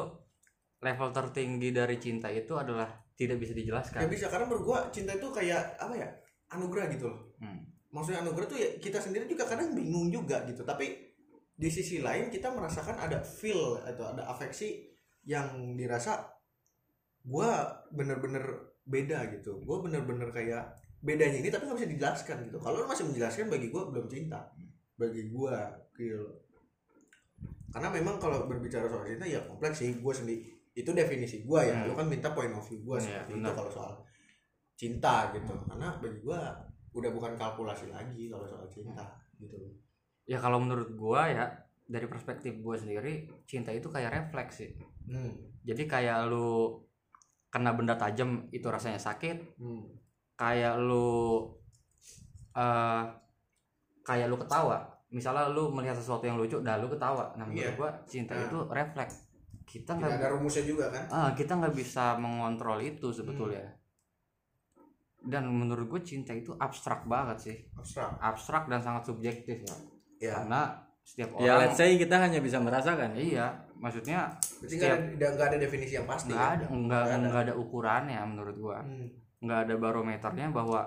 level 0.85 1.09
tertinggi 1.11 1.73
dari 1.73 1.97
cinta 1.97 2.29
itu 2.29 2.53
adalah 2.53 2.89
tidak 3.17 3.41
bisa 3.41 3.57
dijelaskan 3.57 4.05
Gak 4.05 4.13
bisa 4.13 4.27
karena 4.29 4.45
menurut 4.45 4.65
gua 4.65 4.79
cinta 4.93 5.17
itu 5.17 5.29
kayak 5.33 5.81
apa 5.81 5.95
ya 5.97 6.09
anugerah 6.53 6.87
gitu 6.95 7.11
loh. 7.11 7.21
Hmm. 7.43 7.65
Maksudnya 7.91 8.23
anugerah 8.23 8.47
tuh 8.47 8.59
ya 8.61 8.69
kita 8.79 8.99
sendiri 9.01 9.25
juga 9.27 9.49
kadang 9.49 9.73
bingung 9.73 10.13
juga 10.13 10.45
gitu. 10.47 10.63
Tapi 10.63 11.17
di 11.57 11.69
sisi 11.73 12.05
lain 12.05 12.29
kita 12.29 12.53
merasakan 12.53 13.01
ada 13.01 13.25
feel 13.25 13.81
atau 13.81 14.13
ada 14.13 14.29
afeksi 14.29 14.85
yang 15.27 15.75
dirasa 15.75 16.23
gua 17.27 17.67
bener-bener 17.91 18.47
beda 18.87 19.27
gitu. 19.35 19.59
Gua 19.67 19.83
bener-bener 19.83 20.31
kayak 20.31 20.71
bedanya 21.03 21.43
ini 21.43 21.51
tapi 21.51 21.67
nggak 21.67 21.79
bisa 21.83 21.91
dijelaskan 21.91 22.37
gitu. 22.49 22.59
Kalau 22.63 22.83
lu 22.83 22.87
masih 22.87 23.05
menjelaskan 23.11 23.51
bagi 23.51 23.69
gua 23.75 23.91
belum 23.91 24.07
cinta. 24.07 24.47
Bagi 24.95 25.27
gua 25.29 25.67
gitu. 25.99 26.31
Karena 27.75 27.91
memang 27.93 28.17
kalau 28.23 28.47
berbicara 28.47 28.87
soal 28.87 29.05
cinta 29.05 29.27
ya 29.27 29.43
kompleks 29.45 29.83
sih 29.83 29.99
gua 29.99 30.15
sendiri 30.15 30.47
itu 30.73 30.91
definisi 30.95 31.43
gua 31.43 31.67
ya. 31.67 31.75
Hmm. 31.83 31.87
Lu 31.91 31.93
kan 31.99 32.07
minta 32.07 32.31
point 32.31 32.55
of 32.55 32.63
view 32.65 32.81
gua 32.87 32.97
Iya, 33.03 33.27
seperti 33.27 33.35
itu 33.35 33.39
benar. 33.43 33.55
kalau 33.59 33.71
soal 33.75 33.93
cinta 34.79 35.35
gitu. 35.35 35.55
Karena 35.67 35.89
bagi 35.99 36.21
gua 36.23 36.41
udah 36.97 37.11
bukan 37.13 37.33
kalkulasi 37.37 37.93
lagi 37.93 38.33
kalau 38.33 38.47
soal 38.49 38.65
cinta 38.73 39.05
gitu. 39.37 39.53
ya 40.25 40.41
kalau 40.41 40.59
menurut 40.59 40.97
gua 40.97 41.29
ya 41.29 41.45
dari 41.85 42.09
perspektif 42.09 42.57
gua 42.65 42.81
sendiri 42.81 43.29
cinta 43.45 43.69
itu 43.71 43.93
kayak 43.93 44.11
refleks 44.11 44.65
sih 44.65 44.73
Hmm. 45.07 45.33
jadi 45.63 45.83
kayak 45.85 46.19
lu 46.27 46.83
kena 47.49 47.73
benda 47.73 47.95
tajam 47.95 48.47
itu 48.51 48.67
rasanya 48.67 48.99
sakit 48.99 49.57
Hmm. 49.57 49.87
kayak 50.35 50.77
lu 50.79 51.47
eh 52.53 53.03
kayak 54.03 54.27
lu 54.27 54.37
ketawa 54.37 54.83
misalnya 55.09 55.49
lu 55.49 55.71
melihat 55.71 55.95
sesuatu 55.95 56.23
yang 56.23 56.37
lucu 56.37 56.59
dah 56.61 56.77
lu 56.77 56.87
ketawa 56.87 57.31
nah 57.35 57.45
menurut 57.45 57.65
Iya. 57.65 57.79
gua 57.79 57.91
cinta 58.05 58.33
Nah. 58.33 58.45
itu 58.45 58.59
refleks 58.69 59.15
kita 59.65 59.93
nggak 59.93 60.13
ada 60.17 60.29
rumusnya 60.31 60.63
juga 60.63 60.87
kan? 60.89 61.05
ah 61.11 61.31
kita 61.33 61.53
nggak 61.55 61.75
bisa 61.75 62.15
mengontrol 62.17 62.79
itu 62.79 63.11
sebetulnya 63.11 63.67
dan 65.23 65.43
menurut 65.45 65.89
gue 65.89 66.03
cinta 66.05 66.31
itu 66.31 66.55
abstrak 66.57 67.03
banget 67.05 67.39
sih 67.41 67.57
Abstrak. 67.75 68.15
abstrak 68.21 68.65
dan 68.67 68.79
sangat 68.79 69.03
subjektif 69.05 69.59
ya 69.61 69.77
Ya. 70.17 70.33
karena 70.33 70.86
setiap 71.07 71.39
ya 71.39 71.55
orang 71.55 71.61
let's 71.63 71.79
say 71.79 71.95
kita 71.95 72.17
hanya 72.19 72.43
bisa 72.43 72.59
merasakan 72.59 73.15
iya 73.15 73.47
maksudnya 73.77 74.27
Berarti 74.59 74.75
nggak 75.15 75.31
ada, 75.31 75.45
ada 75.47 75.57
definisi 75.57 75.95
yang 75.95 76.05
pasti. 76.05 76.29
nggak 76.29 76.43
ya? 76.43 76.51
ada 76.51 76.65
nggak 76.67 76.83
Nggak 76.83 77.03
ada. 77.07 77.17
nggak 77.23 77.43
ada 77.47 77.55
ukurannya 77.55 78.21
menurut 78.27 78.57
gua 78.57 78.79
Hmm. 78.81 79.07
nggak 79.39 79.59
ada 79.65 79.75
barometernya 79.77 80.47
bahwa 80.51 80.81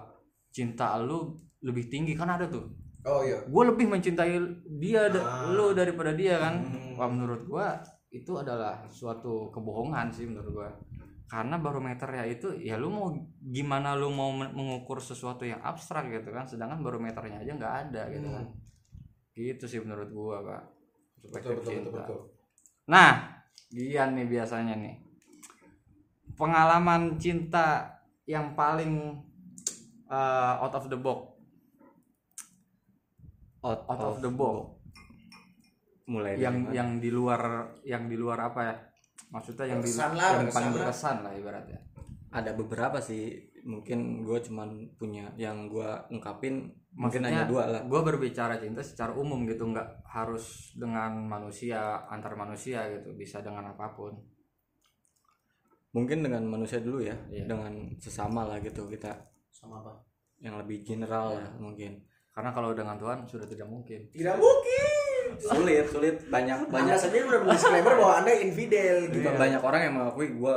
cinta 0.50 1.00
lu 1.00 1.32
lebih 1.62 1.88
tinggi 1.88 2.14
kan 2.14 2.28
ada 2.30 2.46
tuh 2.46 2.68
Oh 3.02 3.24
iya. 3.24 3.40
gue 3.40 3.64
lebih 3.66 3.88
mencintai 3.88 4.36
dia 4.76 5.08
Ah. 5.08 5.48
lu 5.48 5.72
daripada 5.72 6.12
dia 6.12 6.36
kan 6.38 6.60
Hmm. 6.60 6.94
wah 6.94 7.08
menurut 7.08 7.46
gua 7.46 7.80
itu 8.10 8.36
adalah 8.36 8.84
suatu 8.86 9.48
kebohongan 9.50 10.12
sih 10.12 10.26
menurut 10.26 10.52
gua 10.52 10.70
karena 11.26 11.56
barometernya 11.56 12.26
itu 12.28 12.50
ya 12.58 12.76
lu 12.76 12.90
mau 12.90 13.14
gimana 13.40 13.94
lu 13.94 14.10
mau 14.10 14.34
men- 14.34 14.52
mengukur 14.52 14.98
sesuatu 15.00 15.46
yang 15.46 15.62
abstrak 15.62 16.10
gitu 16.10 16.28
kan 16.28 16.44
sedangkan 16.44 16.82
barometernya 16.82 17.40
aja 17.40 17.54
nggak 17.56 17.76
ada 17.86 18.02
gitu 18.10 18.28
Hmm. 18.28 18.50
Gitu 19.40 19.64
sih 19.66 19.80
menurut 19.80 20.12
gua 20.12 20.38
pak 20.44 20.64
Betul 21.20 21.32
betul 21.32 21.54
betul 21.56 21.72
cinta. 21.72 22.00
betul. 22.04 22.20
nah 22.86 23.12
Gian 23.70 24.10
nih 24.18 24.28
biasanya 24.28 24.76
nih 24.76 24.96
pengalaman 26.36 27.16
cinta 27.16 27.88
yang 28.26 28.52
paling 28.54 29.20
uh, 30.08 30.54
out 30.60 30.74
of 30.74 30.86
the 30.88 30.98
box 30.98 31.20
out, 33.62 33.84
out 33.88 34.02
of 34.02 34.18
the 34.20 34.32
box 34.32 34.76
mulai 36.10 36.34
dari 36.34 36.42
yang 36.42 36.56
mana? 36.66 36.74
yang 36.74 36.90
di 36.98 37.10
luar 37.14 37.42
yang 37.86 38.04
di 38.10 38.18
luar 38.18 38.40
apa 38.50 38.60
ya 38.66 38.76
maksudnya 39.30 39.66
yang 39.70 39.82
di 39.84 39.92
lah, 39.94 40.10
yang 40.10 40.18
berkesan 40.42 40.50
paling 40.50 40.72
lah. 40.72 40.78
berkesan 40.82 41.18
lah 41.22 41.34
ibaratnya 41.38 41.80
ada 42.30 42.52
beberapa 42.54 42.98
sih 42.98 43.49
mungkin 43.64 44.22
gue 44.22 44.38
cuman 44.42 44.70
punya 44.96 45.32
yang 45.36 45.68
gue 45.68 45.90
ungkapin 46.10 46.68
mungkin 46.90 47.22
Maksudnya, 47.22 47.30
hanya 47.30 47.44
dua 47.46 47.64
lah 47.68 47.82
gue 47.84 48.02
berbicara 48.02 48.58
cinta 48.58 48.82
secara 48.82 49.14
umum 49.14 49.46
gitu 49.46 49.64
nggak 49.64 50.04
harus 50.06 50.74
dengan 50.74 51.16
manusia 51.22 51.80
antar 52.08 52.34
manusia 52.34 52.88
gitu 52.90 53.14
bisa 53.14 53.40
dengan 53.40 53.70
apa 53.70 53.94
pun 53.94 54.18
mungkin 55.90 56.22
dengan 56.22 56.46
manusia 56.46 56.78
dulu 56.80 57.02
ya 57.02 57.18
Iya. 57.28 57.46
dengan 57.46 57.74
sesama 57.98 58.46
lah 58.46 58.58
gitu 58.60 58.86
kita 58.86 59.10
Sama 59.50 59.82
apa? 59.82 59.98
yang 60.40 60.56
lebih 60.56 60.82
general 60.82 61.34
Iya. 61.34 61.42
lah 61.42 61.52
mungkin 61.58 61.92
karena 62.30 62.50
kalau 62.50 62.72
dengan 62.72 62.96
Tuhan 62.96 63.26
sudah 63.26 63.44
tidak 63.44 63.68
mungkin 63.68 64.06
Tidak 64.10 64.36
mungkin. 64.36 64.88
sulit 65.36 65.86
sulit 65.86 66.16
banyak 66.26 66.70
banyak 66.70 66.96
sendiri 66.96 67.26
udah 67.28 67.42
disclaimer 67.50 67.94
bahwa 67.96 68.14
anda 68.18 68.34
infidel 68.34 69.06
gitu. 69.06 69.20
juga 69.20 69.36
banyak 69.36 69.62
orang 69.62 69.82
yang 69.84 69.94
mengakui 69.96 70.28
gue 70.32 70.56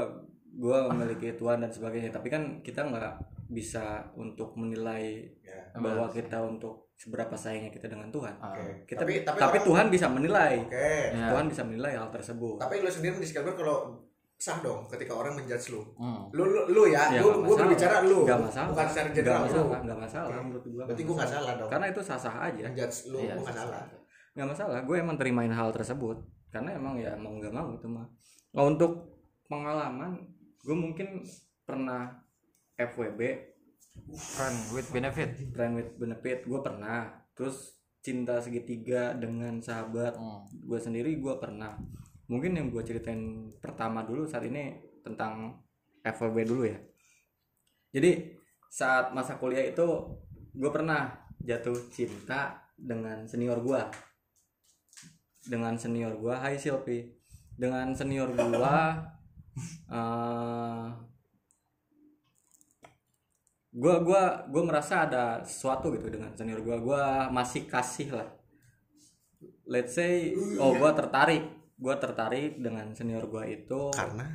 gue 0.55 0.79
memiliki 0.87 1.33
Tuhan 1.33 1.59
dan 1.59 1.69
sebagainya 1.69 2.11
tapi 2.11 2.29
kan 2.29 2.43
kita 2.61 2.85
nggak 2.85 3.13
bisa 3.49 3.83
untuk 4.15 4.53
menilai 4.53 5.25
Ya. 5.43 5.65
bahwa 5.75 6.09
kita 6.09 6.41
untuk 6.41 6.93
seberapa 6.95 7.33
sayangnya 7.33 7.69
kita 7.69 7.87
dengan 7.87 8.09
Tuhan 8.09 8.37
Ah, 8.39 8.53
Oke. 8.53 8.85
kita 8.87 9.01
tapi 9.01 9.21
tapi, 9.23 9.39
tapi 9.39 9.49
orang- 9.55 9.67
Tuhan 9.67 9.87
bisa 9.89 10.07
menilai 10.07 10.55
Oke. 10.63 10.93
ya. 11.11 11.29
Tuhan 11.29 11.47
bisa 11.47 11.63
menilai 11.63 11.93
hal 11.95 12.09
tersebut 12.09 12.57
Tapi 12.59 12.75
lu 12.79 12.89
sendiri 12.89 13.17
disclaimer 13.17 13.53
kalau 13.53 13.97
sah 14.35 14.59
dong 14.59 14.85
ketika 14.87 15.15
orang 15.15 15.33
menjudge 15.35 15.71
lu. 15.71 15.81
Hmm. 15.95 16.27
Lu 16.31 16.43
lu, 16.45 16.61
lu 16.69 16.83
ya, 16.87 17.07
Ya, 17.11 17.23
lu 17.23 17.41
masalah. 17.41 17.59
berbicara 17.63 17.97
lu. 18.03 18.19
nggak 18.23 18.41
masalah 18.43 18.69
Bukan 18.69 18.87
secara 18.87 19.09
general 19.11 19.39
lu. 19.39 19.47
masalah 19.47 19.81
nggak 19.83 19.99
masalah 20.01 20.29
Oke. 20.31 20.43
menurut 20.43 20.65
gue 20.67 20.83
Berarti 20.83 21.03
gua 21.03 21.15
nggak 21.15 21.31
salah 21.31 21.53
dong. 21.55 21.71
karena 21.71 21.87
itu 21.89 22.01
sah 22.03 22.19
sah 22.19 22.37
aja 22.43 22.65
Menjudge 22.67 22.99
lu 23.07 23.19
Iya, 23.19 23.33
gua 23.33 23.43
nggak 23.43 23.57
salah. 23.57 23.83
nggak 24.33 24.49
masalah 24.49 24.79
gue 24.83 24.97
emang 24.99 25.17
terimain 25.17 25.51
hal 25.51 25.69
tersebut 25.71 26.17
karena 26.49 26.71
emang 26.73 26.95
ya 26.97 27.13
mau 27.15 27.33
nggak 27.33 27.51
mau 27.51 27.69
itu 27.71 27.87
mah 27.87 28.05
nah, 28.51 28.65
untuk 28.65 28.93
pengalaman 29.47 30.17
gue 30.63 30.77
mungkin 30.79 31.27
pernah 31.67 32.23
FWB 32.79 33.21
friend 34.15 34.59
with 34.73 34.89
benefit. 34.89 35.31
Friend 35.53 35.73
with 35.77 35.91
benefit 35.99 36.47
gue 36.47 36.61
pernah. 36.63 37.13
Terus 37.37 37.77
cinta 38.03 38.43
segitiga 38.43 39.15
dengan 39.15 39.63
sahabat 39.63 40.19
Hmm. 40.19 40.47
gue 40.49 40.79
sendiri 40.81 41.19
gue 41.19 41.35
pernah. 41.39 41.77
Mungkin 42.27 42.57
yang 42.57 42.73
gue 42.73 42.83
ceritain 42.83 43.53
pertama 43.61 44.03
dulu 44.03 44.25
saat 44.25 44.47
ini 44.49 44.79
tentang 45.05 45.61
FWB 46.03 46.39
dulu 46.49 46.65
ya. 46.67 46.79
Jadi 47.93 48.41
saat 48.73 49.13
masa 49.13 49.37
kuliah 49.37 49.69
itu 49.69 49.85
gue 50.57 50.71
pernah 50.73 51.13
jatuh 51.43 51.77
cinta 51.93 52.65
dengan 52.79 53.29
senior 53.29 53.61
gue 53.61 53.83
dengan 55.43 55.75
senior 55.75 56.17
gue 56.17 56.35
Hai 56.35 56.57
Silpi 56.57 57.05
dengan 57.53 57.93
senior 57.93 58.31
gue 58.33 58.49
eh 59.93 61.13
gue 63.73 63.95
gua 64.05 64.45
gue 64.53 64.63
merasa 64.69 65.09
ada 65.09 65.41
sesuatu 65.49 65.89
gitu 65.97 66.13
dengan 66.13 66.29
senior 66.37 66.61
gue 66.61 66.77
gue 66.77 67.05
masih 67.33 67.65
kasih 67.65 68.13
lah. 68.13 68.29
Let's 69.65 69.97
say 69.97 70.37
oh 70.61 70.77
gue 70.77 70.91
tertarik. 70.93 71.45
Gue 71.81 71.95
tertarik 71.97 72.61
dengan 72.61 72.93
senior 72.93 73.25
gue 73.33 73.45
itu. 73.49 73.89
Karena? 73.97 74.29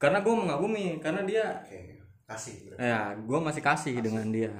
Karena 0.00 0.18
gue 0.24 0.34
mengagumi 0.34 0.96
karena 1.04 1.22
dia 1.22 1.62
oke, 1.62 1.80
kasih 2.24 2.72
berarti. 2.72 2.80
ya 2.80 3.00
gue 3.12 3.38
masih 3.44 3.62
kasih 3.62 3.94
dengan 4.00 4.26
dia. 4.32 4.54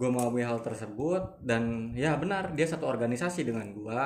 Gue 0.00 0.08
mengagumi 0.08 0.44
hal 0.44 0.64
tersebut 0.64 1.44
dan 1.44 1.92
ya 1.92 2.16
benar 2.16 2.56
dia 2.56 2.64
satu 2.64 2.88
organisasi 2.88 3.44
dengan 3.44 3.76
gue 3.76 4.04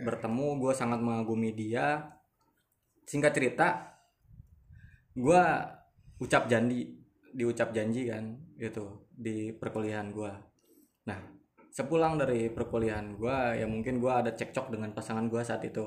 bertemu 0.00 0.48
gue 0.64 0.72
sangat 0.72 1.04
mengagumi 1.04 1.52
dia. 1.52 2.08
Singkat 3.04 3.32
cerita 3.36 3.66
gue 5.16 5.42
ucap 6.20 6.46
janji 6.46 7.00
diucap 7.30 7.70
janji 7.70 8.10
kan 8.10 8.36
gitu 8.58 9.06
di 9.10 9.54
perkuliahan 9.54 10.10
gue 10.10 10.32
nah 11.06 11.40
sepulang 11.70 12.18
dari 12.18 12.50
perkuliahan 12.50 13.14
gue 13.14 13.62
ya 13.62 13.66
mungkin 13.70 14.02
gue 14.02 14.10
ada 14.10 14.34
cekcok 14.34 14.74
dengan 14.74 14.90
pasangan 14.90 15.30
gue 15.30 15.40
saat 15.40 15.62
itu. 15.62 15.86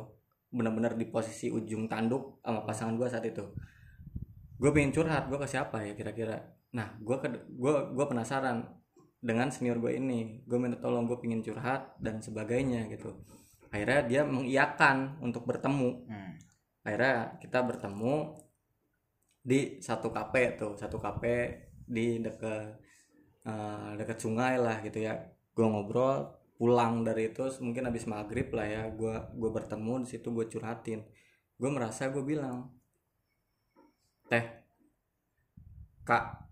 Benar-benar 0.54 0.96
di 0.96 1.06
posisi 1.12 1.52
ujung 1.52 1.92
tanduk 1.92 2.40
sama 2.42 2.64
pasangan 2.64 2.96
gue 2.96 3.08
saat 3.12 3.26
itu. 3.28 3.44
Gue 4.58 4.72
pengen 4.72 4.96
curhat 4.96 5.28
gue 5.28 5.36
ke 5.36 5.48
siapa 5.48 5.84
ya 5.84 5.94
kira-kira. 5.94 6.40
Nah 6.72 6.96
gue 6.98 7.18
ke 7.20 7.28
gue 7.52 7.74
gue 7.92 8.06
penasaran 8.08 8.64
dengan 9.20 9.52
senior 9.52 9.78
gue 9.84 10.00
ini. 10.00 10.42
Gue 10.48 10.56
minta 10.56 10.80
tolong 10.80 11.04
gue 11.04 11.20
pingin 11.20 11.44
curhat 11.44 12.00
dan 12.00 12.24
sebagainya 12.24 12.88
gitu. 12.88 13.20
Akhirnya 13.76 14.02
dia 14.08 14.22
mengiyakan 14.24 15.20
untuk 15.20 15.44
bertemu. 15.46 16.08
Hmm. 16.08 16.34
akhirnya 16.84 17.40
kita 17.40 17.64
bertemu 17.64 18.36
di 19.44 19.84
satu 19.84 20.08
kafe 20.08 20.56
tuh 20.56 20.80
satu 20.80 20.96
kafe 20.96 21.68
di 21.84 22.24
dekat 22.24 22.80
eh, 23.44 23.92
dekat 24.00 24.18
sungai 24.24 24.56
lah 24.56 24.80
gitu 24.80 25.04
ya. 25.04 25.20
Gue 25.52 25.68
ngobrol 25.68 26.32
pulang 26.56 27.04
dari 27.04 27.30
itu 27.30 27.44
mungkin 27.60 27.92
habis 27.92 28.08
maghrib 28.08 28.48
lah 28.56 28.64
ya 28.64 28.84
gue 28.88 29.16
gue 29.36 29.50
bertemu 29.52 29.94
di 30.04 30.08
situ 30.16 30.32
gue 30.32 30.48
curhatin. 30.48 31.04
Gue 31.60 31.70
merasa 31.70 32.08
gue 32.08 32.24
bilang 32.24 32.72
teh 34.32 34.48
kak 36.08 36.48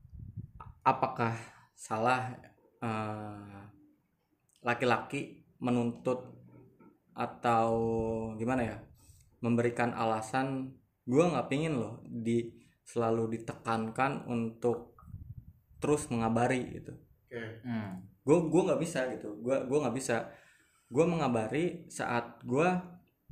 apakah 0.83 1.33
salah 1.73 2.35
eh, 2.83 3.63
laki-laki 4.61 5.47
menuntut 5.63 6.27
atau 7.15 7.71
gimana 8.35 8.61
ya 8.67 8.77
memberikan 9.39 9.95
alasan? 9.95 10.75
Gue 11.07 11.23
nggak 11.25 11.49
pingin 11.49 11.81
loh 11.81 12.03
di 12.05 12.60
selalu 12.83 13.35
ditekankan 13.35 14.25
untuk 14.25 14.97
terus 15.77 16.07
mengabari 16.07 16.61
gitu 16.71 16.93
Oke. 17.25 17.61
Hmm. 17.61 18.03
gue 18.21 18.37
gue 18.43 18.61
nggak 18.63 18.79
bisa 18.79 19.07
gitu 19.09 19.37
gue 19.37 19.57
gue 19.61 19.77
nggak 19.79 19.95
bisa 19.95 20.29
gue 20.87 21.05
mengabari 21.05 21.65
saat 21.87 22.41
gue 22.41 22.67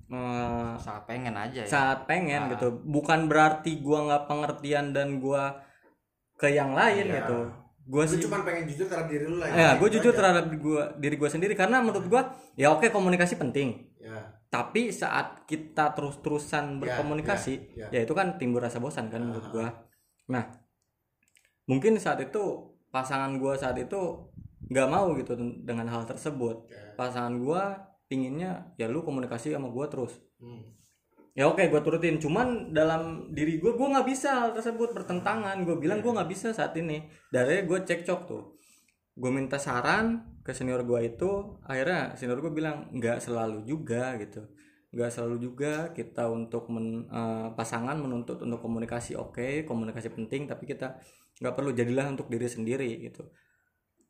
eh, 0.10 0.72
sangat 0.78 1.04
pengen 1.06 1.36
aja 1.36 1.62
ya 1.62 1.68
saat 1.68 2.00
pengen 2.06 2.48
Ah. 2.48 2.50
gitu 2.52 2.68
bukan 2.82 3.28
berarti 3.28 3.78
gue 3.78 4.00
nggak 4.00 4.26
pengertian 4.26 4.90
dan 4.90 5.20
gue 5.20 5.44
ke 6.34 6.48
yang 6.50 6.72
lain 6.72 7.06
Iya. 7.06 7.16
gitu 7.20 7.40
gue 7.86 8.04
sih 8.06 8.22
cuma 8.22 8.40
pengen 8.40 8.64
jujur 8.66 8.86
terhadap 8.86 9.10
diri 9.10 9.26
lu 9.26 9.38
lah 9.38 9.48
ya 9.50 9.70
gue 9.76 9.82
Gitu 9.84 9.98
jujur 10.00 10.14
aja. 10.14 10.20
terhadap 10.20 10.46
gua, 10.56 10.84
diri 10.96 11.16
gue 11.18 11.28
sendiri 11.28 11.54
karena 11.54 11.78
menurut 11.80 12.06
gue 12.06 12.22
ya 12.56 12.70
oke 12.70 12.88
komunikasi 12.88 13.36
penting 13.36 13.92
ya 13.98 13.99
tapi 14.50 14.90
saat 14.90 15.46
kita 15.46 15.94
terus-terusan 15.94 16.78
Ya, 16.78 16.78
berkomunikasi 16.82 17.54
ya, 17.78 17.88
ya, 17.94 18.00
itu 18.02 18.14
kan 18.18 18.42
timbul 18.42 18.58
rasa 18.58 18.82
bosan 18.82 19.14
kan 19.14 19.22
menurut 19.22 19.46
gua. 19.54 19.70
Nah 20.34 20.50
mungkin 21.70 22.02
saat 22.02 22.18
itu 22.26 22.74
pasangan 22.90 23.38
gua 23.38 23.54
saat 23.54 23.78
itu 23.78 24.26
nggak 24.70 24.90
mau 24.90 25.14
gitu 25.14 25.38
dengan 25.38 25.86
hal 25.90 26.04
tersebut. 26.10 26.66
Oke. 26.66 26.98
pasangan 26.98 27.38
gua 27.38 27.78
pinginnya 28.10 28.74
ya 28.76 28.90
lu 28.90 29.06
komunikasi 29.06 29.54
sama 29.54 29.70
gua 29.70 29.86
terus. 29.86 30.18
Hmm. 30.42 30.66
ya 31.38 31.46
oke 31.46 31.62
gua 31.70 31.86
turutin. 31.86 32.18
Cuman 32.18 32.74
dalam 32.74 33.30
diri 33.30 33.62
gua 33.62 33.78
gua 33.78 34.02
nggak 34.02 34.08
bisa 34.10 34.34
hal 34.34 34.50
tersebut 34.58 34.98
bertentangan. 34.98 35.62
Gua 35.62 35.78
bilang 35.78 36.02
gua 36.02 36.20
nggak 36.20 36.30
bisa 36.34 36.50
saat 36.58 36.74
ini. 36.74 37.06
Dari 37.30 37.70
gua 37.70 37.86
cekcok 37.86 38.22
tuh. 38.26 38.44
Gue 39.20 39.36
minta 39.36 39.60
saran 39.60 40.39
ke 40.50 40.58
senior 40.58 40.82
gua 40.82 41.06
itu 41.06 41.62
akhirnya 41.62 42.18
senior 42.18 42.42
gue 42.42 42.50
bilang 42.50 42.90
nggak 42.90 43.22
selalu 43.22 43.62
juga 43.70 44.18
gitu. 44.18 44.42
Nggak 44.90 45.10
selalu 45.14 45.36
juga 45.38 45.94
kita 45.94 46.26
untuk 46.34 46.66
men- 46.74 47.06
eh, 47.06 47.48
pasangan 47.54 47.94
menuntut 48.02 48.42
untuk 48.42 48.58
komunikasi 48.66 49.14
oke 49.14 49.70
komunikasi 49.70 50.10
penting 50.10 50.50
tapi 50.50 50.66
kita 50.66 50.98
nggak 51.38 51.54
perlu 51.54 51.70
jadilah 51.78 52.10
untuk 52.10 52.26
diri 52.34 52.50
sendiri 52.50 52.90
gitu. 53.06 53.30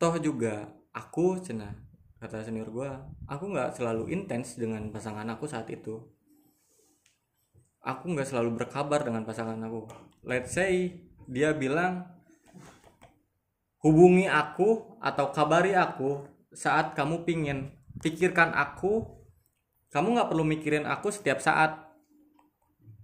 Toh 0.00 0.16
juga 0.16 0.72
aku 0.96 1.36
cina 1.44 1.76
kata 2.16 2.40
senior 2.40 2.72
gua 2.72 3.04
aku 3.28 3.52
nggak 3.52 3.76
selalu 3.76 4.08
intens 4.16 4.56
dengan 4.56 4.88
pasangan 4.88 5.28
aku 5.28 5.44
saat 5.44 5.68
itu. 5.68 6.00
Aku 7.84 8.12
nggak 8.12 8.28
selalu 8.28 8.56
berkabar 8.64 9.04
dengan 9.04 9.28
pasangan 9.28 9.60
aku. 9.60 9.88
Let's 10.24 10.56
say 10.56 11.04
dia 11.28 11.52
bilang 11.52 12.19
hubungi 13.80 14.28
aku 14.28 14.96
atau 15.00 15.32
kabari 15.32 15.72
aku 15.76 16.24
saat 16.52 16.92
kamu 16.92 17.24
pingin. 17.24 17.72
Pikirkan 18.00 18.52
aku 18.56 19.20
kamu 19.90 20.16
nggak 20.16 20.28
perlu 20.30 20.44
mikirin 20.46 20.86
aku 20.86 21.10
setiap 21.10 21.42
saat. 21.42 21.76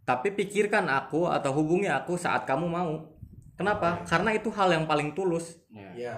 Tapi 0.06 0.30
pikirkan 0.30 0.86
aku 0.86 1.26
atau 1.26 1.50
hubungi 1.50 1.90
aku 1.90 2.14
saat 2.14 2.46
kamu 2.46 2.70
mau. 2.70 3.10
Kenapa? 3.58 4.06
Karena 4.06 4.30
itu 4.36 4.52
hal 4.54 4.70
yang 4.70 4.86
paling 4.86 5.16
tulus. 5.16 5.58
Ya. 5.72 5.90
Iya. 5.96 6.16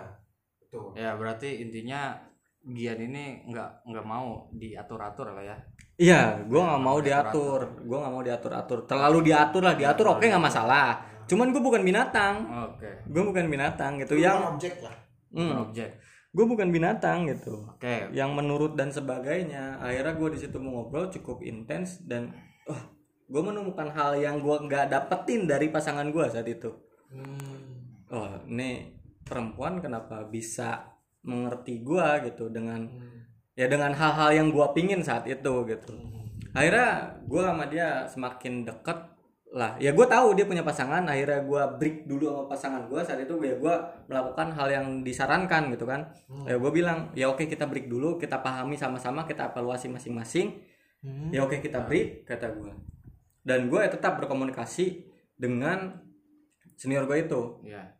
Betul. 0.68 0.92
ya 1.00 1.16
berarti 1.16 1.64
intinya 1.64 2.28
Gian 2.68 3.00
ini 3.00 3.48
nggak 3.48 3.88
nggak 3.88 4.04
mau 4.04 4.52
diatur-atur 4.52 5.32
lah 5.32 5.40
ya. 5.40 5.56
Iya 5.96 6.44
gue 6.44 6.60
nggak 6.60 6.82
mau 6.84 7.00
diatur. 7.00 7.80
Gue 7.80 7.96
nggak 7.96 8.12
mau 8.12 8.20
diatur 8.20 8.52
atur 8.52 8.78
terlalu 8.84 9.32
diatur 9.32 9.64
lah 9.64 9.72
diatur 9.72 10.12
oke 10.12 10.20
nggak 10.20 10.42
masalah 10.42 11.00
cuman 11.28 11.52
gue 11.52 11.62
bukan 11.62 11.82
binatang. 11.84 12.34
Oke. 12.72 13.04
Gue 13.06 13.22
bukan 13.22 13.44
binatang 13.52 14.00
gitu 14.00 14.16
Lu 14.16 14.24
yang 14.24 14.56
objek 14.56 14.80
lah. 14.80 14.96
hmm, 15.36 15.52
objek. 15.68 15.90
Gue 16.32 16.44
bukan 16.44 16.68
binatang 16.72 17.28
gitu. 17.28 17.68
Oke. 17.68 18.08
Yang 18.16 18.30
menurut 18.32 18.72
dan 18.74 18.88
sebagainya. 18.88 19.76
Akhirnya 19.78 20.16
gue 20.16 20.28
di 20.32 20.38
situ 20.40 20.56
mau 20.56 20.82
ngobrol 20.82 21.12
cukup 21.12 21.44
intens 21.44 22.00
dan 22.04 22.32
wah 22.64 22.82
gue 23.28 23.42
menemukan 23.44 23.92
hal 23.92 24.16
yang 24.16 24.40
gue 24.40 24.56
nggak 24.56 24.88
dapetin 24.88 25.44
dari 25.44 25.68
pasangan 25.68 26.08
gue 26.08 26.24
saat 26.32 26.48
itu. 26.48 26.72
Hmm. 27.08 28.04
oh 28.12 28.28
ini 28.44 28.92
perempuan 29.24 29.80
kenapa 29.80 30.28
bisa 30.28 30.92
mengerti 31.24 31.80
gue 31.80 32.08
gitu 32.28 32.52
dengan 32.52 32.84
ya 33.56 33.64
dengan 33.64 33.96
hal-hal 33.96 34.32
yang 34.32 34.48
gue 34.52 34.66
pingin 34.76 35.00
saat 35.04 35.24
itu 35.28 35.64
gitu. 35.68 35.92
Akhirnya 36.56 37.20
gue 37.28 37.42
sama 37.44 37.64
dia 37.68 38.08
semakin 38.08 38.64
deket 38.64 39.17
lah 39.48 39.80
ya 39.80 39.96
gue 39.96 40.04
tahu 40.04 40.36
dia 40.36 40.44
punya 40.44 40.60
pasangan 40.60 41.00
akhirnya 41.08 41.40
gue 41.40 41.62
break 41.80 42.04
dulu 42.04 42.28
sama 42.28 42.44
pasangan 42.52 42.82
gue 42.84 43.00
saat 43.00 43.20
itu 43.24 43.32
ya 43.40 43.56
gue 43.56 43.74
melakukan 44.04 44.52
hal 44.52 44.68
yang 44.68 44.86
disarankan 45.00 45.72
gitu 45.72 45.88
kan. 45.88 46.04
Ya 46.44 46.60
gue 46.60 46.70
bilang 46.72 47.08
ya 47.16 47.32
oke 47.32 47.48
kita 47.48 47.64
break 47.64 47.88
dulu 47.88 48.20
kita 48.20 48.44
pahami 48.44 48.76
sama-sama 48.76 49.24
kita 49.24 49.48
evaluasi 49.52 49.88
masing-masing. 49.88 50.64
Hmm. 50.98 51.30
ya 51.30 51.46
oke 51.46 51.62
kita 51.62 51.86
break 51.86 52.26
kata 52.26 52.58
gue 52.58 52.74
dan 53.46 53.72
gue 53.72 53.80
tetap 53.88 54.20
berkomunikasi 54.20 55.08
dengan 55.38 56.04
senior 56.76 57.08
gue 57.08 57.24
itu. 57.24 57.40
Ya. 57.64 57.96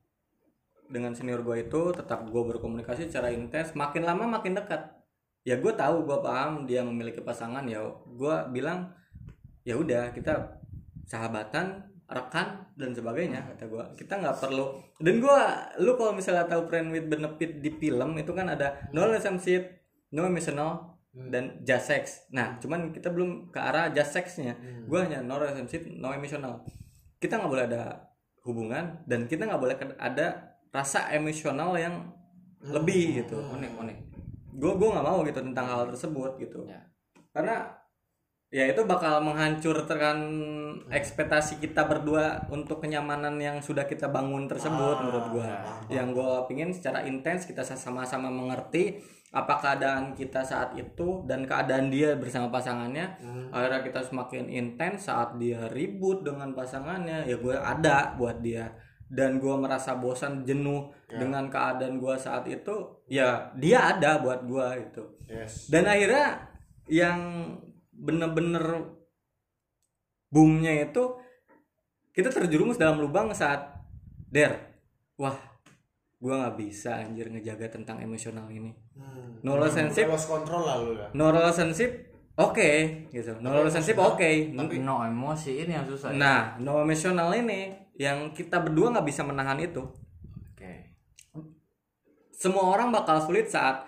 Dengan 0.85 1.17
senior 1.17 1.41
gue 1.41 1.65
itu 1.65 1.81
tetap 1.97 2.29
gue 2.29 2.43
berkomunikasi 2.53 3.09
secara 3.09 3.33
intens 3.33 3.73
makin 3.73 4.05
lama 4.05 4.29
makin 4.29 4.53
dekat. 4.53 4.93
Ya 5.49 5.57
gue 5.57 5.73
tahu 5.73 6.05
gue 6.05 6.19
paham 6.21 6.69
dia 6.69 6.85
memiliki 6.85 7.25
pasangan 7.25 7.65
ya 7.65 7.81
gue 8.05 8.35
bilang 8.53 8.93
ya 9.65 9.81
udah 9.81 10.13
kita 10.13 10.61
sahabatan 11.09 11.89
rekan 12.09 12.65
dan 12.77 12.97
sebagainya 12.97 13.45
kata 13.53 13.69
gue 13.69 13.85
kita 14.01 14.17
nggak 14.17 14.41
perlu 14.41 14.81
dan 14.97 15.21
gue 15.21 15.41
lu 15.85 15.93
kalau 16.01 16.17
misalnya 16.17 16.49
tahu 16.49 16.65
friend 16.69 16.89
with 16.89 17.05
benefit 17.05 17.61
di 17.61 17.69
film 17.77 18.17
itu 18.17 18.33
kan 18.33 18.49
ada 18.49 18.81
no 18.97 19.05
relationship 19.05 19.85
no 20.13 20.25
emotional 20.25 20.99
dan 21.13 21.65
just 21.67 21.91
sex. 21.91 22.29
Nah 22.31 22.61
cuman 22.63 22.95
kita 22.95 23.11
belum 23.11 23.51
ke 23.51 23.59
arah 23.59 23.91
just 23.91 24.15
sexnya. 24.15 24.55
Gue 24.87 25.03
hanya 25.03 25.25
no 25.25 25.41
relationship 25.41 25.89
no 25.89 26.15
emotional. 26.15 26.63
Kita 27.19 27.41
nggak 27.41 27.51
boleh 27.51 27.67
ada 27.67 27.83
hubungan 28.47 29.03
dan 29.05 29.27
kita 29.27 29.45
nggak 29.45 29.61
boleh 29.61 29.77
ada 29.99 30.57
rasa 30.71 31.11
emosional 31.11 31.75
yang 31.75 32.13
lebih 32.63 33.25
gitu. 33.25 33.37
Unik 33.37 33.73
unik. 33.75 33.99
Gue 34.55 34.73
gue 34.79 34.89
nggak 34.89 35.07
mau 35.07 35.21
gitu 35.27 35.41
tentang 35.43 35.67
hal 35.67 35.83
tersebut 35.91 36.39
gitu. 36.39 36.65
Ya. 36.69 36.85
karena 37.29 37.71
ya 38.49 38.65
itu 38.65 38.81
bakal 38.83 39.21
menghancurkan 39.21 40.17
ekspektasi 40.89 41.61
kita 41.61 41.85
berdua 41.85 42.49
untuk 42.49 42.81
kenyamanan 42.81 43.37
yang 43.37 43.61
sudah 43.61 43.85
kita 43.85 44.09
bangun 44.09 44.49
tersebut 44.49 44.95
Ah, 44.95 45.03
menurut 45.03 45.27
gue 45.31 45.45
paham, 45.45 45.85
yang 45.89 46.09
gue 46.11 46.31
pingin 46.47 46.71
secara 46.71 47.05
intens 47.05 47.45
kita 47.45 47.61
sama-sama 47.61 48.29
mengerti 48.29 48.97
apa 49.29 49.61
keadaan 49.61 50.17
kita 50.17 50.41
saat 50.41 50.73
itu 50.73 51.21
dan 51.23 51.45
keadaan 51.45 51.93
dia 51.93 52.17
bersama 52.17 52.49
pasangannya 52.49 53.21
Hmm. 53.21 53.53
akhirnya 53.53 53.85
kita 53.85 54.01
semakin 54.03 54.49
intens 54.49 55.05
saat 55.05 55.37
dia 55.37 55.69
ribut 55.69 56.25
dengan 56.25 56.53
pasangannya 56.53 57.29
ya 57.29 57.37
gue 57.37 57.53
ada 57.53 58.17
buat 58.17 58.41
dia 58.41 58.73
dan 59.07 59.37
gue 59.37 59.55
merasa 59.55 59.97
bosan 59.97 60.43
jenuh 60.43 60.89
Ya. 61.09 61.17
dengan 61.19 61.49
keadaan 61.49 61.97
gue 61.97 62.13
saat 62.17 62.45
itu 62.45 62.73
ya 63.07 63.53
dia 63.55 63.93
ada 63.93 64.21
buat 64.21 64.41
gue 64.43 64.67
itu 64.83 65.05
Yes. 65.27 65.69
dan 65.69 65.85
akhirnya 65.85 66.49
yang 66.87 67.21
bener-bener 67.99 68.95
boomnya 70.31 70.87
itu 70.87 71.19
kita 72.15 72.31
terjerumus 72.31 72.79
dalam 72.79 73.03
lubang 73.03 73.35
saat 73.35 73.75
der 74.31 74.79
wah 75.19 75.35
gua 76.19 76.47
nggak 76.47 76.57
bisa 76.59 76.99
anjir 77.03 77.31
ngejaga 77.31 77.79
tentang 77.79 77.99
emosional 78.03 78.47
ini 78.51 78.75
Hmm. 78.99 79.39
no 79.47 79.55
relationship 79.55 80.11
lost 80.11 80.27
control 80.27 80.67
lah 80.67 80.77
lu 80.83 80.99
ya. 80.99 81.07
no 81.15 81.31
relationship 81.31 82.11
oke 82.35 82.71
gitu 83.15 83.39
no 83.39 83.55
relationship 83.55 83.95
oke 83.95 84.31
tapi 84.51 84.83
no 84.83 85.07
emosi 85.07 85.63
ini 85.63 85.73
yang 85.79 85.87
susah 85.87 86.11
ya. 86.11 86.19
nah 86.19 86.41
no 86.59 86.83
emosional 86.83 87.31
ini 87.31 87.71
yang 87.95 88.35
kita 88.35 88.59
berdua 88.59 88.91
nggak 88.99 89.07
bisa 89.07 89.23
menahan 89.23 89.55
itu 89.63 89.87
oke 90.51 90.73
semua 92.35 92.75
orang 92.75 92.91
bakal 92.91 93.23
sulit 93.23 93.47
saat 93.47 93.87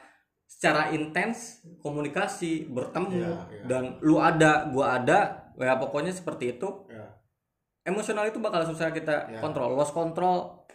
secara 0.51 0.91
intens 0.91 1.63
komunikasi 1.79 2.67
bertemu 2.67 3.23
Iya, 3.23 3.31
iya. 3.55 3.63
dan 3.71 3.83
lu 4.03 4.19
ada 4.19 4.67
gua 4.75 4.99
ada 4.99 5.47
ya 5.55 5.79
pokoknya 5.79 6.11
seperti 6.11 6.59
itu 6.59 6.91
Ya. 6.91 7.07
emosional 7.87 8.27
itu 8.27 8.43
bakal 8.43 8.67
susah 8.67 8.91
kita 8.91 9.31
Iya. 9.31 9.39
kontrol 9.39 9.79
lost 9.79 9.95
control 9.95 10.67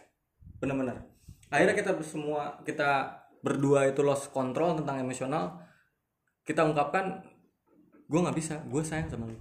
bener-bener 0.56 1.04
akhirnya 1.52 1.76
kita 1.76 1.92
semua 2.00 2.56
kita 2.64 3.20
berdua 3.44 3.86
itu 3.86 4.00
lost 4.00 4.32
control 4.32 4.80
tentang 4.80 4.98
emosional 4.98 5.60
kita 6.42 6.64
ungkapkan 6.64 7.20
gue 8.08 8.20
nggak 8.22 8.38
bisa 8.38 8.54
gue 8.64 8.82
sayang 8.82 9.06
sama 9.06 9.28
lu 9.28 9.38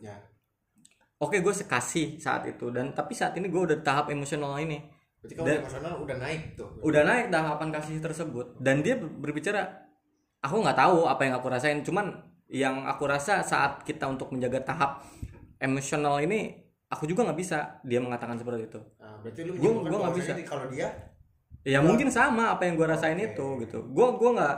ya 0.00 0.16
oke 1.20 1.36
gue 1.38 1.54
sekasih 1.54 2.16
saat 2.18 2.48
itu 2.48 2.70
dan 2.72 2.90
tapi 2.90 3.12
saat 3.14 3.36
ini 3.36 3.46
gue 3.46 3.60
udah 3.60 3.78
tahap 3.84 4.08
emosional 4.10 4.56
ini 4.58 4.82
berarti 5.18 5.34
kalau 5.34 5.46
Dan- 5.46 5.60
emosional 5.60 5.94
udah 5.98 6.16
naik 6.16 6.42
tuh. 6.54 6.68
udah 6.80 7.02
naik 7.02 7.26
tahapan 7.28 7.68
kasih 7.70 7.96
tersebut. 7.98 8.46
Dan 8.56 8.80
dia 8.80 8.94
ber- 8.94 9.10
berbicara 9.18 9.66
aku 10.38 10.62
nggak 10.62 10.78
tahu 10.78 11.04
apa 11.04 11.22
yang 11.22 11.34
aku 11.34 11.46
rasain. 11.48 11.82
Cuman 11.82 12.06
yang 12.46 12.86
aku 12.86 13.04
rasa 13.04 13.42
saat 13.42 13.82
kita 13.82 14.06
untuk 14.06 14.30
menjaga 14.30 14.62
tahap 14.64 15.02
emosional 15.56 16.16
ini 16.18 16.54
aku 16.86 17.04
juga 17.04 17.26
nggak 17.26 17.36
bisa. 17.36 17.82
Dia 17.82 17.98
mengatakan 17.98 18.38
seperti 18.38 18.66
itu. 18.66 18.80
Nah, 18.96 19.18
berarti 19.18 19.40
lu 19.42 19.52
Gua- 19.54 19.82
nggak 19.82 20.00
bahwasanya 20.08 20.44
kalau 20.44 20.66
dia 20.68 20.88
ya 21.66 21.82
mungkin 21.82 22.08
sama 22.08 22.54
apa 22.54 22.64
yang 22.64 22.78
gue 22.78 22.86
rasain 22.86 23.18
itu 23.18 23.46
gitu. 23.60 23.78
Gue 23.90 24.08
gua 24.14 24.30
nggak 24.32 24.56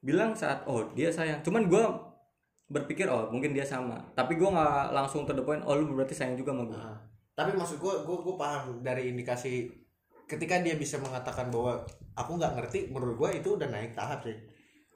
bilang 0.00 0.32
saat 0.32 0.62
oh 0.64 0.86
dia 0.94 1.10
sayang. 1.10 1.42
Cuman 1.42 1.66
gue 1.66 1.82
berpikir 2.66 3.06
oh 3.06 3.28
mungkin 3.28 3.52
dia 3.52 3.62
sama. 3.62 3.98
Tapi 4.14 4.34
gue 4.34 4.46
nggak 4.46 4.90
langsung 4.90 5.22
to 5.22 5.34
the 5.34 5.42
point 5.42 5.60
oh 5.62 5.74
lu 5.74 5.90
berarti 5.92 6.14
sayang 6.14 6.34
juga 6.34 6.54
sama 6.54 6.64
gue 6.64 6.74
Nah, 6.74 6.96
tapi 7.34 7.52
maksud 7.52 7.76
gue 7.76 7.94
gue 8.00 8.16
gue 8.16 8.34
paham 8.34 8.80
dari 8.80 9.10
indikasi 9.10 9.68
ketika 10.26 10.58
dia 10.58 10.74
bisa 10.74 10.98
mengatakan 10.98 11.48
bahwa 11.54 11.86
aku 12.18 12.30
nggak 12.34 12.52
ngerti 12.58 12.78
menurut 12.90 13.14
gue 13.16 13.30
itu 13.40 13.48
udah 13.54 13.70
naik 13.70 13.94
tahap 13.94 14.26
sih. 14.26 14.34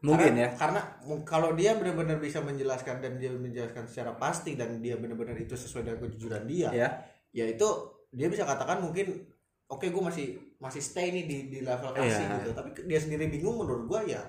Mungkin 0.01 0.33
karena, 0.33 0.49
ya. 0.49 0.49
karena 0.57 0.81
kalau 1.29 1.53
dia 1.53 1.77
benar-benar 1.77 2.17
bisa 2.19 2.41
menjelaskan 2.41 3.05
dan 3.05 3.21
dia 3.21 3.31
menjelaskan 3.31 3.85
secara 3.85 4.17
pasti 4.17 4.57
dan 4.57 4.81
dia 4.81 4.97
benar-benar 4.97 5.37
itu 5.37 5.53
sesuai 5.55 5.85
dengan 5.85 6.01
kejujuran 6.09 6.49
dia 6.49 6.73
ya. 6.73 6.89
ya 7.37 7.45
itu 7.45 7.69
dia 8.09 8.33
bisa 8.33 8.49
katakan 8.49 8.81
mungkin 8.81 9.29
oke 9.69 9.85
gue 9.87 10.03
masih 10.03 10.41
masih 10.57 10.81
stay 10.81 11.13
nih 11.13 11.25
di 11.29 11.39
di 11.53 11.59
level 11.61 11.93
kasih 11.93 12.25
Iya. 12.27 12.37
gitu. 12.43 12.51
Tapi 12.57 12.69
dia 12.89 12.97
sendiri 12.99 13.29
bingung 13.29 13.61
menurut 13.61 13.85
gue 13.87 14.17
ya 14.17 14.25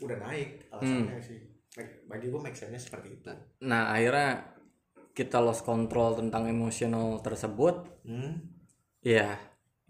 udah 0.00 0.16
naik 0.18 0.72
alasannya 0.72 1.20
sih. 1.20 1.38
Make- 1.76 2.08
bagi 2.08 2.26
gue 2.32 2.40
make 2.40 2.56
sense-nya 2.56 2.80
seperti 2.80 3.20
itu. 3.20 3.30
Nah 3.68 3.92
akhirnya 3.92 4.56
kita 5.12 5.36
lost 5.38 5.68
control 5.68 6.16
tentang 6.16 6.48
emosional 6.48 7.20
tersebut. 7.20 7.86
Hmm? 8.08 8.40
ya 9.00 9.32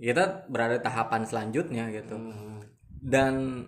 kita 0.00 0.48
berada 0.48 0.74
di 0.74 0.82
tahapan 0.82 1.22
selanjutnya 1.22 1.84
gitu. 1.90 2.16
Hmm. 2.16 2.58
dan 3.00 3.64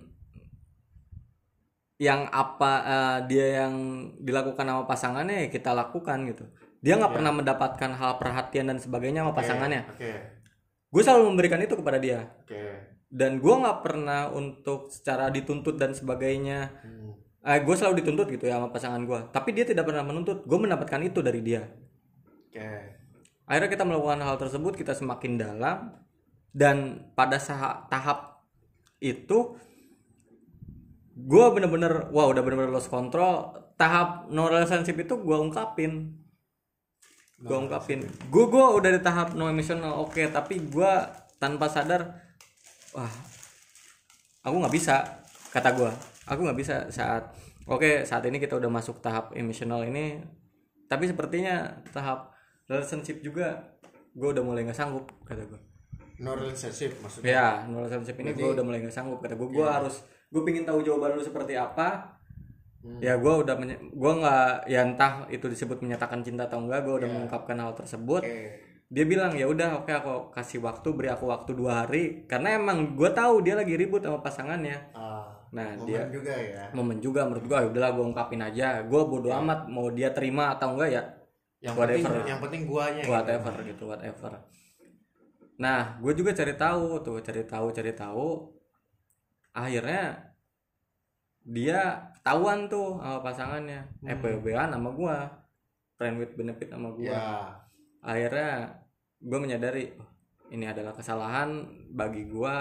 yang 1.96 2.26
apa 2.28 2.72
eh, 2.82 3.18
dia 3.30 3.46
yang 3.64 3.74
dilakukan 4.18 4.64
sama 4.66 4.84
pasangannya 4.84 5.46
ya 5.46 5.48
kita 5.48 5.70
lakukan 5.70 6.18
gitu. 6.26 6.44
Dia 6.82 6.98
nggak 6.98 7.08
Iya. 7.08 7.16
pernah 7.20 7.32
mendapatkan 7.32 7.90
hal 7.94 8.12
perhatian 8.18 8.66
dan 8.66 8.76
sebagainya 8.76 9.22
sama 9.22 9.30
Oke, 9.30 9.38
pasangannya. 9.38 9.82
oke. 9.86 10.12
Gue 10.90 11.02
selalu 11.02 11.22
memberikan 11.30 11.62
itu 11.62 11.78
kepada 11.78 11.96
dia. 11.96 12.26
Oke. 12.42 12.58
Dan 13.06 13.38
gue 13.38 13.54
nggak 13.54 13.78
pernah 13.80 14.28
untuk 14.28 14.90
secara 14.90 15.30
dituntut 15.30 15.78
dan 15.78 15.94
sebagainya 15.94 16.74
Hmm. 16.82 17.12
eh, 17.40 17.60
gue 17.60 17.74
selalu 17.74 18.02
dituntut 18.02 18.26
gitu 18.28 18.44
ya 18.46 18.56
sama 18.56 18.68
pasangan 18.68 19.02
gue 19.02 19.20
tapi 19.30 19.50
dia 19.50 19.62
tidak 19.62 19.82
pernah 19.84 20.02
menuntut 20.02 20.42
gue 20.42 20.58
mendapatkan 20.58 21.00
itu 21.02 21.22
dari 21.22 21.38
dia. 21.40 21.62
Oke. 22.50 22.68
Akhirnya 23.46 23.70
kita 23.70 23.84
melakukan 23.84 24.20
hal 24.20 24.36
tersebut 24.36 24.74
kita 24.74 24.92
semakin 24.92 25.38
dalam 25.38 25.78
dan 26.52 27.08
pada 27.16 27.40
saat 27.40 27.88
tahap 27.88 28.44
itu 29.00 29.56
gue 31.12 31.46
bener-bener 31.52 32.12
wah 32.12 32.28
udah 32.28 32.40
bener-bener 32.44 32.72
lost 32.72 32.92
control. 32.92 33.56
Tahap 33.80 34.30
no 34.30 34.46
relationship 34.46 35.00
itu 35.00 35.18
gue 35.18 35.36
ungkapin. 35.36 36.12
Gue 37.42 37.56
ungkapin. 37.58 38.06
gue 38.06 38.44
gue 38.46 38.64
udah 38.78 38.90
di 38.94 39.00
tahap 39.02 39.34
no 39.34 39.50
emotional 39.50 40.06
oke 40.06 40.22
tapi 40.30 40.62
gue 40.62 40.92
tanpa 41.42 41.66
sadar 41.66 42.22
wah 42.94 43.10
aku 44.46 44.62
nggak 44.62 44.74
bisa 44.78 45.26
kata 45.50 45.74
gue 45.74 45.90
aku 46.30 46.40
nggak 46.46 46.58
bisa 46.62 46.86
saat 46.94 47.34
oke 47.66 48.06
saat 48.06 48.22
ini 48.30 48.38
kita 48.38 48.54
udah 48.62 48.70
masuk 48.70 49.02
tahap 49.02 49.34
emosional 49.34 49.82
ini 49.82 50.22
tapi 50.86 51.10
sepertinya 51.10 51.82
tahap 51.90 52.30
relationship 52.70 53.18
juga 53.26 53.74
gue 54.14 54.28
udah 54.28 54.44
mulai 54.46 54.62
nggak 54.62 54.78
sanggup 54.78 55.10
kata 55.26 55.50
gue 55.50 55.71
no 56.22 56.32
relationship 56.32 56.94
maksudnya. 56.98 57.26
Ya 57.28 57.46
no 57.66 57.82
relationship 57.82 58.14
ini 58.16 58.30
gue 58.32 58.48
udah 58.48 58.62
mulai 58.62 58.78
nggak 58.78 58.94
sanggup 58.94 59.18
kata 59.18 59.34
gue 59.34 59.48
gue 59.50 59.66
harus 59.66 60.00
gue 60.28 60.42
pingin 60.42 60.62
tahu 60.62 60.80
jawaban 60.80 61.12
lu 61.12 61.22
seperti 61.22 61.52
apa. 61.52 62.14
Hmm. 62.82 62.98
ya 62.98 63.14
gue 63.14 63.30
udah 63.36 63.54
gue 63.94 64.12
nggak 64.16 64.66
ya 64.66 64.82
entah 64.82 65.22
itu 65.28 65.46
disebut 65.46 65.78
menyatakan 65.78 66.18
cinta 66.20 66.46
atau 66.46 66.58
enggak 66.58 66.82
gue 66.82 66.94
udah 66.98 67.06
Ya. 67.06 67.14
mengungkapkan 67.14 67.54
hal 67.56 67.74
tersebut. 67.74 68.22
Oke. 68.22 68.58
Dia 68.88 69.04
bilang 69.04 69.32
ya 69.32 69.46
udah 69.46 69.78
oke 69.78 69.88
aku 69.88 70.12
kasih 70.30 70.58
waktu 70.60 70.88
beri 70.90 71.08
aku 71.08 71.26
waktu 71.26 71.54
dua 71.54 71.86
hari. 71.86 72.26
Karena 72.26 72.54
emang 72.54 72.92
gue 72.92 73.06
tahu 73.08 73.38
dia 73.40 73.54
lagi 73.54 73.74
ribut 73.74 74.02
sama 74.02 74.18
pasangannya. 74.18 74.78
Ah 74.94 75.30
nah 75.52 75.68
momen 75.76 75.84
dia 75.84 76.08
juga 76.08 76.32
ya. 76.32 76.64
momen 76.72 76.96
juga 76.98 77.22
menurut 77.22 77.44
gue 77.44 77.58
udahlah 77.70 77.90
gue 77.92 78.04
ungkapin 78.04 78.40
aja. 78.40 78.82
Gue 78.82 79.02
bodo 79.04 79.28
Ya. 79.28 79.38
amat 79.38 79.68
mau 79.68 79.86
dia 79.88 80.10
terima 80.10 80.50
atau 80.50 80.74
enggak 80.74 80.90
ya 80.90 81.02
yang 81.62 81.78
Whatever. 81.78 82.02
penting 82.10 82.26
yang 82.26 82.40
penting 82.42 82.62
guanya 82.66 83.02
gitu. 83.06 83.12
whatever 83.14 83.52
gitu 83.62 83.84
whatever 83.86 84.32
nah 85.60 86.00
gue 86.00 86.12
juga 86.16 86.32
cari 86.32 86.54
tahu 86.56 87.00
tuh 87.04 87.18
cari 87.20 87.42
tahu 87.44 87.66
cari 87.72 87.92
tahu. 87.92 88.28
Akhirnya 89.52 90.32
dia 91.42 92.12
ketahuan 92.18 92.70
tuh 92.70 93.02
sama 93.02 93.18
pasangannya. 93.20 93.80
Hmm. 94.02 94.08
FWB-an 94.18 94.72
sama 94.72 94.90
gue 94.94 95.16
friend 95.98 96.16
with 96.18 96.34
benefit 96.34 96.70
sama 96.70 96.94
gue 96.94 97.10
ya. 97.10 97.54
Akhirnya 98.02 98.82
gue 99.22 99.38
menyadari 99.38 99.94
"Oh, 99.98 100.10
ini 100.50 100.66
adalah 100.66 100.90
kesalahan 100.90 101.62
bagi 101.94 102.26
gue 102.26 102.56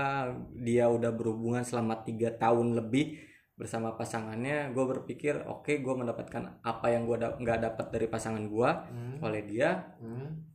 dia 0.61 0.85
udah 0.85 1.09
berhubungan 1.09 1.65
selama 1.65 2.05
tiga 2.05 2.33
tahun 2.37 2.77
lebih 2.77 3.17
bersama 3.57 3.93
pasangannya. 3.93 4.73
Gue 4.73 4.85
berpikir 4.89 5.45
oke 5.45 5.69
gue 5.81 5.93
mendapatkan 5.93 6.61
apa 6.65 6.87
yang 6.89 7.05
gue 7.05 7.17
nggak 7.17 7.59
dapat 7.61 7.85
dari 7.93 8.07
pasangan 8.09 8.45
gue 8.49 8.69
hmm. 8.69 9.17
oleh 9.21 9.41
dia. 9.45 9.93
Hmm. 10.01 10.50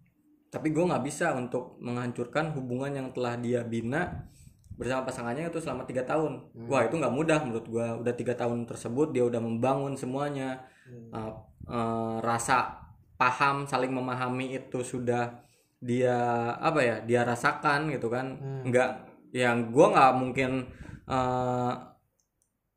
Tapi 0.56 0.72
gue 0.72 0.88
nggak 0.88 1.04
bisa 1.04 1.36
untuk 1.36 1.76
menghancurkan 1.84 2.56
hubungan 2.56 2.96
yang 2.96 3.08
telah 3.12 3.36
dia 3.36 3.60
bina 3.60 4.24
bersama 4.72 5.04
pasangannya 5.04 5.52
itu 5.52 5.60
selama 5.60 5.84
tiga 5.84 6.00
tahun. 6.08 6.48
Hmm. 6.56 6.68
wah 6.72 6.80
itu 6.88 6.96
nggak 6.96 7.12
mudah 7.12 7.44
menurut 7.44 7.68
gue 7.68 7.86
udah 8.00 8.14
tiga 8.16 8.32
tahun 8.32 8.64
tersebut 8.64 9.12
dia 9.12 9.28
udah 9.28 9.36
membangun 9.36 9.92
semuanya. 10.00 10.64
Hmm. 10.88 11.12
Uh, 11.12 11.32
uh, 11.68 12.16
rasa 12.24 12.72
paham 13.20 13.68
saling 13.68 13.92
memahami 13.92 14.56
itu 14.56 14.80
sudah 14.80 15.44
dia 15.76 16.16
apa 16.56 16.80
ya 16.80 16.96
dia 17.04 17.20
rasakan 17.28 17.92
gitu 17.92 18.08
kan. 18.08 18.40
Hmm. 18.40 18.72
nggak 18.72 18.90
yang 19.36 19.68
gue 19.68 19.86
nggak 19.92 20.12
mungkin 20.16 20.72
uh, 21.04 21.72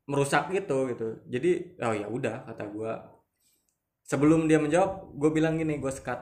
merusak 0.04 0.52
itu 0.52 0.92
gitu. 0.92 1.08
Jadi 1.32 1.80
oh 1.80 1.96
ya 1.96 2.04
udah 2.12 2.44
kata 2.44 2.64
gue 2.68 2.92
sebelum 4.04 4.44
dia 4.44 4.60
menjawab 4.60 5.16
gue 5.16 5.30
bilang 5.32 5.56
gini 5.56 5.80
gue 5.80 5.88
sekat 5.88 6.18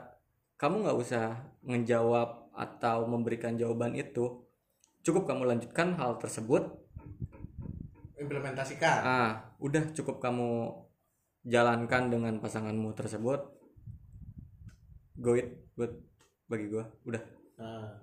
kamu 0.58 0.82
nggak 0.82 0.98
usah 0.98 1.54
menjawab 1.62 2.50
atau 2.50 3.06
memberikan 3.06 3.54
jawaban 3.54 3.94
itu. 3.94 4.42
Cukup 5.06 5.30
kamu 5.30 5.46
lanjutkan 5.46 5.94
hal 5.94 6.18
tersebut. 6.18 6.66
Implementasikan. 8.18 8.98
Ah 9.06 9.32
udah 9.62 9.94
cukup 9.94 10.18
kamu 10.18 10.74
jalankan 11.46 12.10
dengan 12.10 12.42
pasanganmu 12.42 12.90
tersebut. 12.98 13.40
Go 15.22 15.38
it. 15.38 15.54
Good. 15.78 15.94
Bagi 16.50 16.66
gue 16.66 16.84
udah. 17.06 17.22
Nah, 17.62 17.94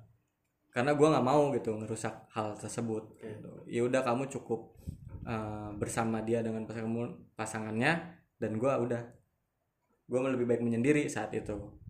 karena 0.71 0.95
gue 0.95 1.07
nggak 1.11 1.27
mau 1.27 1.51
gitu 1.51 1.75
ngerusak 1.75 2.31
hal 2.31 2.55
tersebut. 2.55 3.19
Gitu. 3.19 3.51
ya 3.67 3.83
udah 3.83 3.99
kamu 3.99 4.31
cukup 4.31 4.79
uh, 5.27 5.75
bersama 5.75 6.23
dia 6.23 6.39
dengan 6.39 6.63
pasanganmu 6.63 7.35
pasangannya 7.35 8.15
dan 8.39 8.55
gue 8.55 8.71
udah. 8.71 9.03
Gue 10.07 10.19
lebih 10.23 10.47
baik 10.47 10.63
menyendiri 10.63 11.11
saat 11.11 11.35
itu 11.35 11.83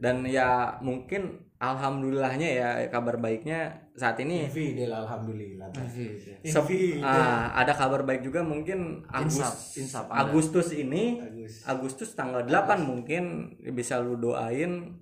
dan 0.00 0.24
ya 0.24 0.80
mungkin 0.80 1.22
alhamdulillahnya 1.60 2.48
ya 2.48 2.68
kabar 2.88 3.20
baiknya 3.20 3.68
saat 3.92 4.16
ini 4.18 4.48
Infidel 4.48 4.96
alhamdulillah 4.96 5.68
Infidel 5.76 7.04
ah, 7.04 7.52
ada 7.52 7.76
kabar 7.76 8.00
baik 8.00 8.24
juga 8.24 8.40
mungkin 8.40 9.04
Agus, 9.06 9.76
insaf 9.76 10.08
ada. 10.08 10.24
Agustus 10.24 10.72
ini 10.72 11.20
bagus 11.20 11.60
Agustus 11.62 12.16
tanggal 12.16 12.40
8 12.42 12.80
mungkin 12.80 13.24
bisa 13.70 14.00
lu 14.00 14.16
doain 14.16 14.96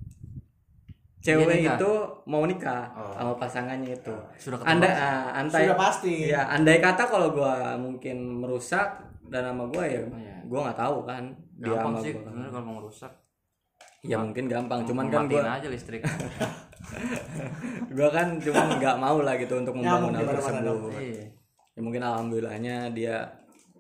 cewek 1.19 1.47
nikah. 1.63 1.79
itu 1.79 1.93
mau 2.27 2.43
nikah 2.43 2.91
Oh. 2.91 3.11
sama 3.13 3.33
pasangannya 3.35 3.91
itu. 3.93 4.15
sudah 4.37 4.59
ketemu 4.59 4.71
Anda 4.75 4.89
ah, 4.91 5.39
andai 5.39 5.63
sudah 5.67 5.79
pasti 5.79 6.13
ya 6.27 6.43
andai 6.49 6.79
kata 6.79 7.03
kalau 7.07 7.31
gua 7.31 7.75
mungkin 7.75 8.39
merusak 8.39 8.99
dan 9.27 9.47
sama 9.47 9.67
gua 9.67 9.85
ya 9.85 10.03
Oh, 10.03 10.15
iya. 10.15 10.37
gua 10.43 10.59
nggak 10.67 10.79
tahu 10.79 10.97
kan 11.05 11.25
dia 11.55 11.71
gampang 11.71 11.95
sama 11.95 12.03
sih 12.03 12.13
gua. 12.15 12.23
sebenarnya 12.23 12.51
kalau 12.51 12.65
mau 12.65 12.75
ngerusak 12.79 13.13
Ya 14.07 14.17
mungkin 14.23 14.47
gampang 14.47 14.87
cuman 14.87 15.11
kan 15.11 15.27
Matiin 15.27 15.43
gua 15.43 15.59
aja 15.59 15.69
listrik. 15.69 16.03
Gua 17.97 18.09
kan 18.15 18.39
cuman 18.39 18.79
nggak 18.79 18.97
mau 18.97 19.19
lah 19.21 19.35
gitu 19.35 19.59
untuk 19.59 19.75
membangun 19.75 20.15
Nyamuk 20.15 20.31
hal 20.31 20.35
tersebut. 20.39 20.93
iya. 21.03 21.27
Ya 21.75 21.81
mungkin 21.83 22.03
alhamdulillahnya 22.07 22.95
dia 22.95 23.29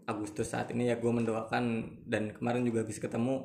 Agustus 0.08 0.50
saat 0.50 0.72
ini 0.72 0.88
ya 0.88 0.96
gue 0.96 1.12
mendoakan 1.12 1.84
dan 2.08 2.32
kemarin 2.32 2.64
juga 2.64 2.80
habis 2.80 2.96
ketemu 2.96 3.44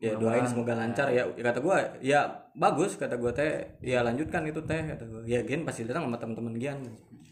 ya 0.00 0.16
doain 0.16 0.44
semoga 0.48 0.74
lancar 0.74 1.12
ya. 1.12 1.28
kata 1.28 1.60
gua 1.60 1.80
ya 2.00 2.24
bagus 2.56 2.96
kata 2.96 3.20
gua 3.20 3.36
teh 3.36 3.78
ya 3.84 4.00
lanjutkan 4.00 4.42
itu 4.48 4.60
teh 4.64 4.80
kata 4.80 5.04
gua. 5.06 5.22
Ya 5.28 5.44
Gian 5.46 5.62
pasti 5.62 5.86
datang 5.86 6.08
sama 6.10 6.18
teman-teman 6.18 6.56
Gian 6.58 6.82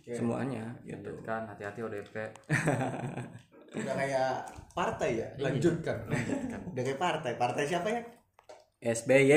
semuanya 0.07 0.77
gitu. 0.87 1.11
Kan 1.27 1.49
hati-hati 1.51 1.81
ODP 1.83 2.15
udah 3.83 3.95
kayak 3.97 4.33
partai 4.77 5.11
ya? 5.25 5.29
Lanjutkan. 5.41 5.97
Udah 6.77 6.83
kayak 6.85 7.01
partai. 7.01 7.33
Partai 7.41 7.65
siapa 7.65 7.89
ya 7.89 8.01
SBY 8.83 9.33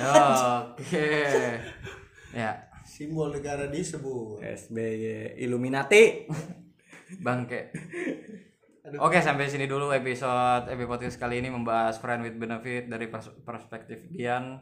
oke. 0.00 1.08
Ya. 2.32 2.56
Simbol 2.88 3.28
negara 3.28 3.68
disebut. 3.68 4.40
SBY 4.40 5.36
Illuminati. 5.44 6.24
Bangke. 7.20 7.68
Oke 8.96 9.20
sampai 9.20 9.52
sini 9.52 9.68
dulu 9.68 9.92
episode 9.92 10.72
episode 10.72 11.12
kali 11.20 11.44
ini 11.44 11.52
membahas 11.52 12.00
friend 12.00 12.24
with 12.24 12.40
benefit 12.40 12.88
dari 12.88 13.12
pers- 13.12 13.36
perspektif 13.44 14.08
Dian. 14.08 14.56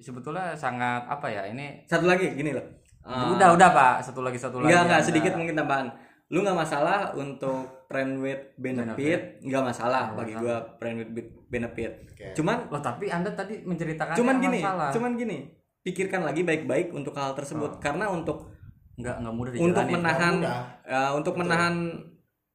Sebetulnya 0.00 0.56
sangat 0.56 1.04
apa 1.04 1.28
ya 1.28 1.44
ini 1.44 1.84
satu 1.84 2.08
lagi 2.08 2.32
gini 2.32 2.56
loh. 2.56 2.64
Ah, 3.04 3.28
udah 3.36 3.52
udah 3.52 3.68
pak. 3.68 3.94
Satu 4.00 4.24
lagi 4.24 4.40
satu 4.40 4.64
lagi 4.64 4.72
Enggak, 4.72 4.82
enggak, 4.88 5.02
sedikit 5.04 5.32
mungkin 5.36 5.56
tambahan. 5.60 5.86
Lu 6.32 6.40
nggak 6.40 6.56
masalah 6.56 7.12
untuk 7.12 7.77
friend 7.88 8.20
with 8.20 8.52
benefit, 8.60 9.40
nggak 9.40 9.64
masalah 9.64 10.12
bagi 10.12 10.36
gua 10.36 10.60
friend 10.76 11.00
with 11.00 11.10
be- 11.16 11.32
benefit. 11.48 12.04
Oke. 12.04 12.36
Cuman 12.36 12.68
Loh 12.68 12.84
tapi 12.84 13.08
anda 13.08 13.32
tadi 13.32 13.64
menceritakan 13.64 14.12
cuman 14.12 14.36
gini, 14.38 14.60
masalah. 14.60 14.90
cuman 14.92 15.12
gini. 15.16 15.38
Pikirkan 15.80 16.20
lagi 16.20 16.44
baik-baik 16.44 16.92
untuk 16.92 17.16
hal 17.16 17.32
tersebut 17.32 17.80
karena 17.80 18.12
untuk 18.12 18.52
nggak 19.00 19.24
nggak 19.24 19.34
mudah 19.34 19.50
untuk 19.56 19.64
dijalanin. 19.72 19.94
menahan 19.96 20.34
mudah. 20.36 20.62
uh, 20.84 21.10
untuk 21.16 21.34
menahan 21.40 21.74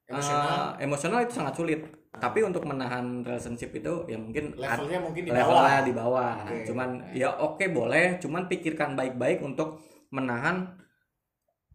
Emosional. 0.03 0.45
uh, 0.45 0.69
emosional 0.77 1.19
itu 1.25 1.33
sangat 1.33 1.53
sulit. 1.57 1.81
Tapi 2.13 2.45
untuk 2.45 2.61
menahan 2.69 3.25
relationship 3.25 3.73
itu 3.73 4.05
ya 4.05 4.21
mungkin 4.21 4.53
levelnya 4.53 5.01
mungkin 5.01 5.21
di 5.25 5.31
levelnya 5.33 5.49
bawah 5.49 5.81
di 5.81 5.93
bawah. 5.97 6.33
Oke. 6.45 6.57
Cuman 6.69 6.89
ya 7.09 7.33
oke 7.33 7.65
boleh, 7.73 8.21
cuman 8.21 8.45
pikirkan 8.45 8.93
baik-baik 8.93 9.41
untuk 9.41 9.81
menahan 10.13 10.77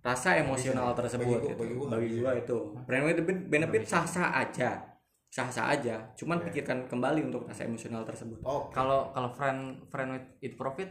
rasa 0.08 0.40
emosional 0.40 0.96
tersebut. 0.96 1.28
Bagi 1.28 1.36
gua- 1.36 1.44
gitu. 1.44 1.56
bagi 1.60 1.74
gua 1.76 1.86
Bagi 1.92 2.06
nggak 2.08 2.20
gua 2.24 2.32
itu. 2.34 2.58
Friend 2.88 3.02
with 3.04 3.20
benefit 3.46 3.82
sah-sah 3.84 4.28
aja. 4.32 4.70
Sah-sah 5.28 5.76
aja. 5.76 5.96
Cuman 6.16 6.40
pikirkan 6.40 6.88
kembali 6.88 7.28
untuk 7.28 7.44
rasa 7.44 7.68
emosional 7.68 8.02
tersebut. 8.02 8.40
oh 8.42 8.72
kalau 8.72 9.12
kalau 9.12 9.28
friend 9.30 9.84
friend 9.86 10.16
with 10.16 10.26
it 10.40 10.56
profit 10.56 10.88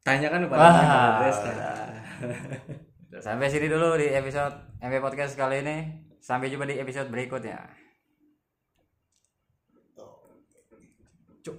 Tanyakan 0.00 0.48
kepada 0.48 1.20
Desta. 1.20 1.52
sampai 3.24 3.52
sini 3.52 3.68
dulu 3.68 4.00
di 4.00 4.08
episode 4.08 4.80
MP 4.80 5.04
podcast 5.04 5.36
kali 5.36 5.60
ini 5.60 5.76
sampai 6.16 6.48
jumpa 6.48 6.64
di 6.64 6.80
episode 6.80 7.12
berikutnya 7.12 7.60
Tuh. 11.44 11.56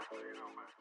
That's 0.00 0.08
what 0.16 0.24
you 0.24 0.32
know, 0.40 0.48
man. 0.56 0.79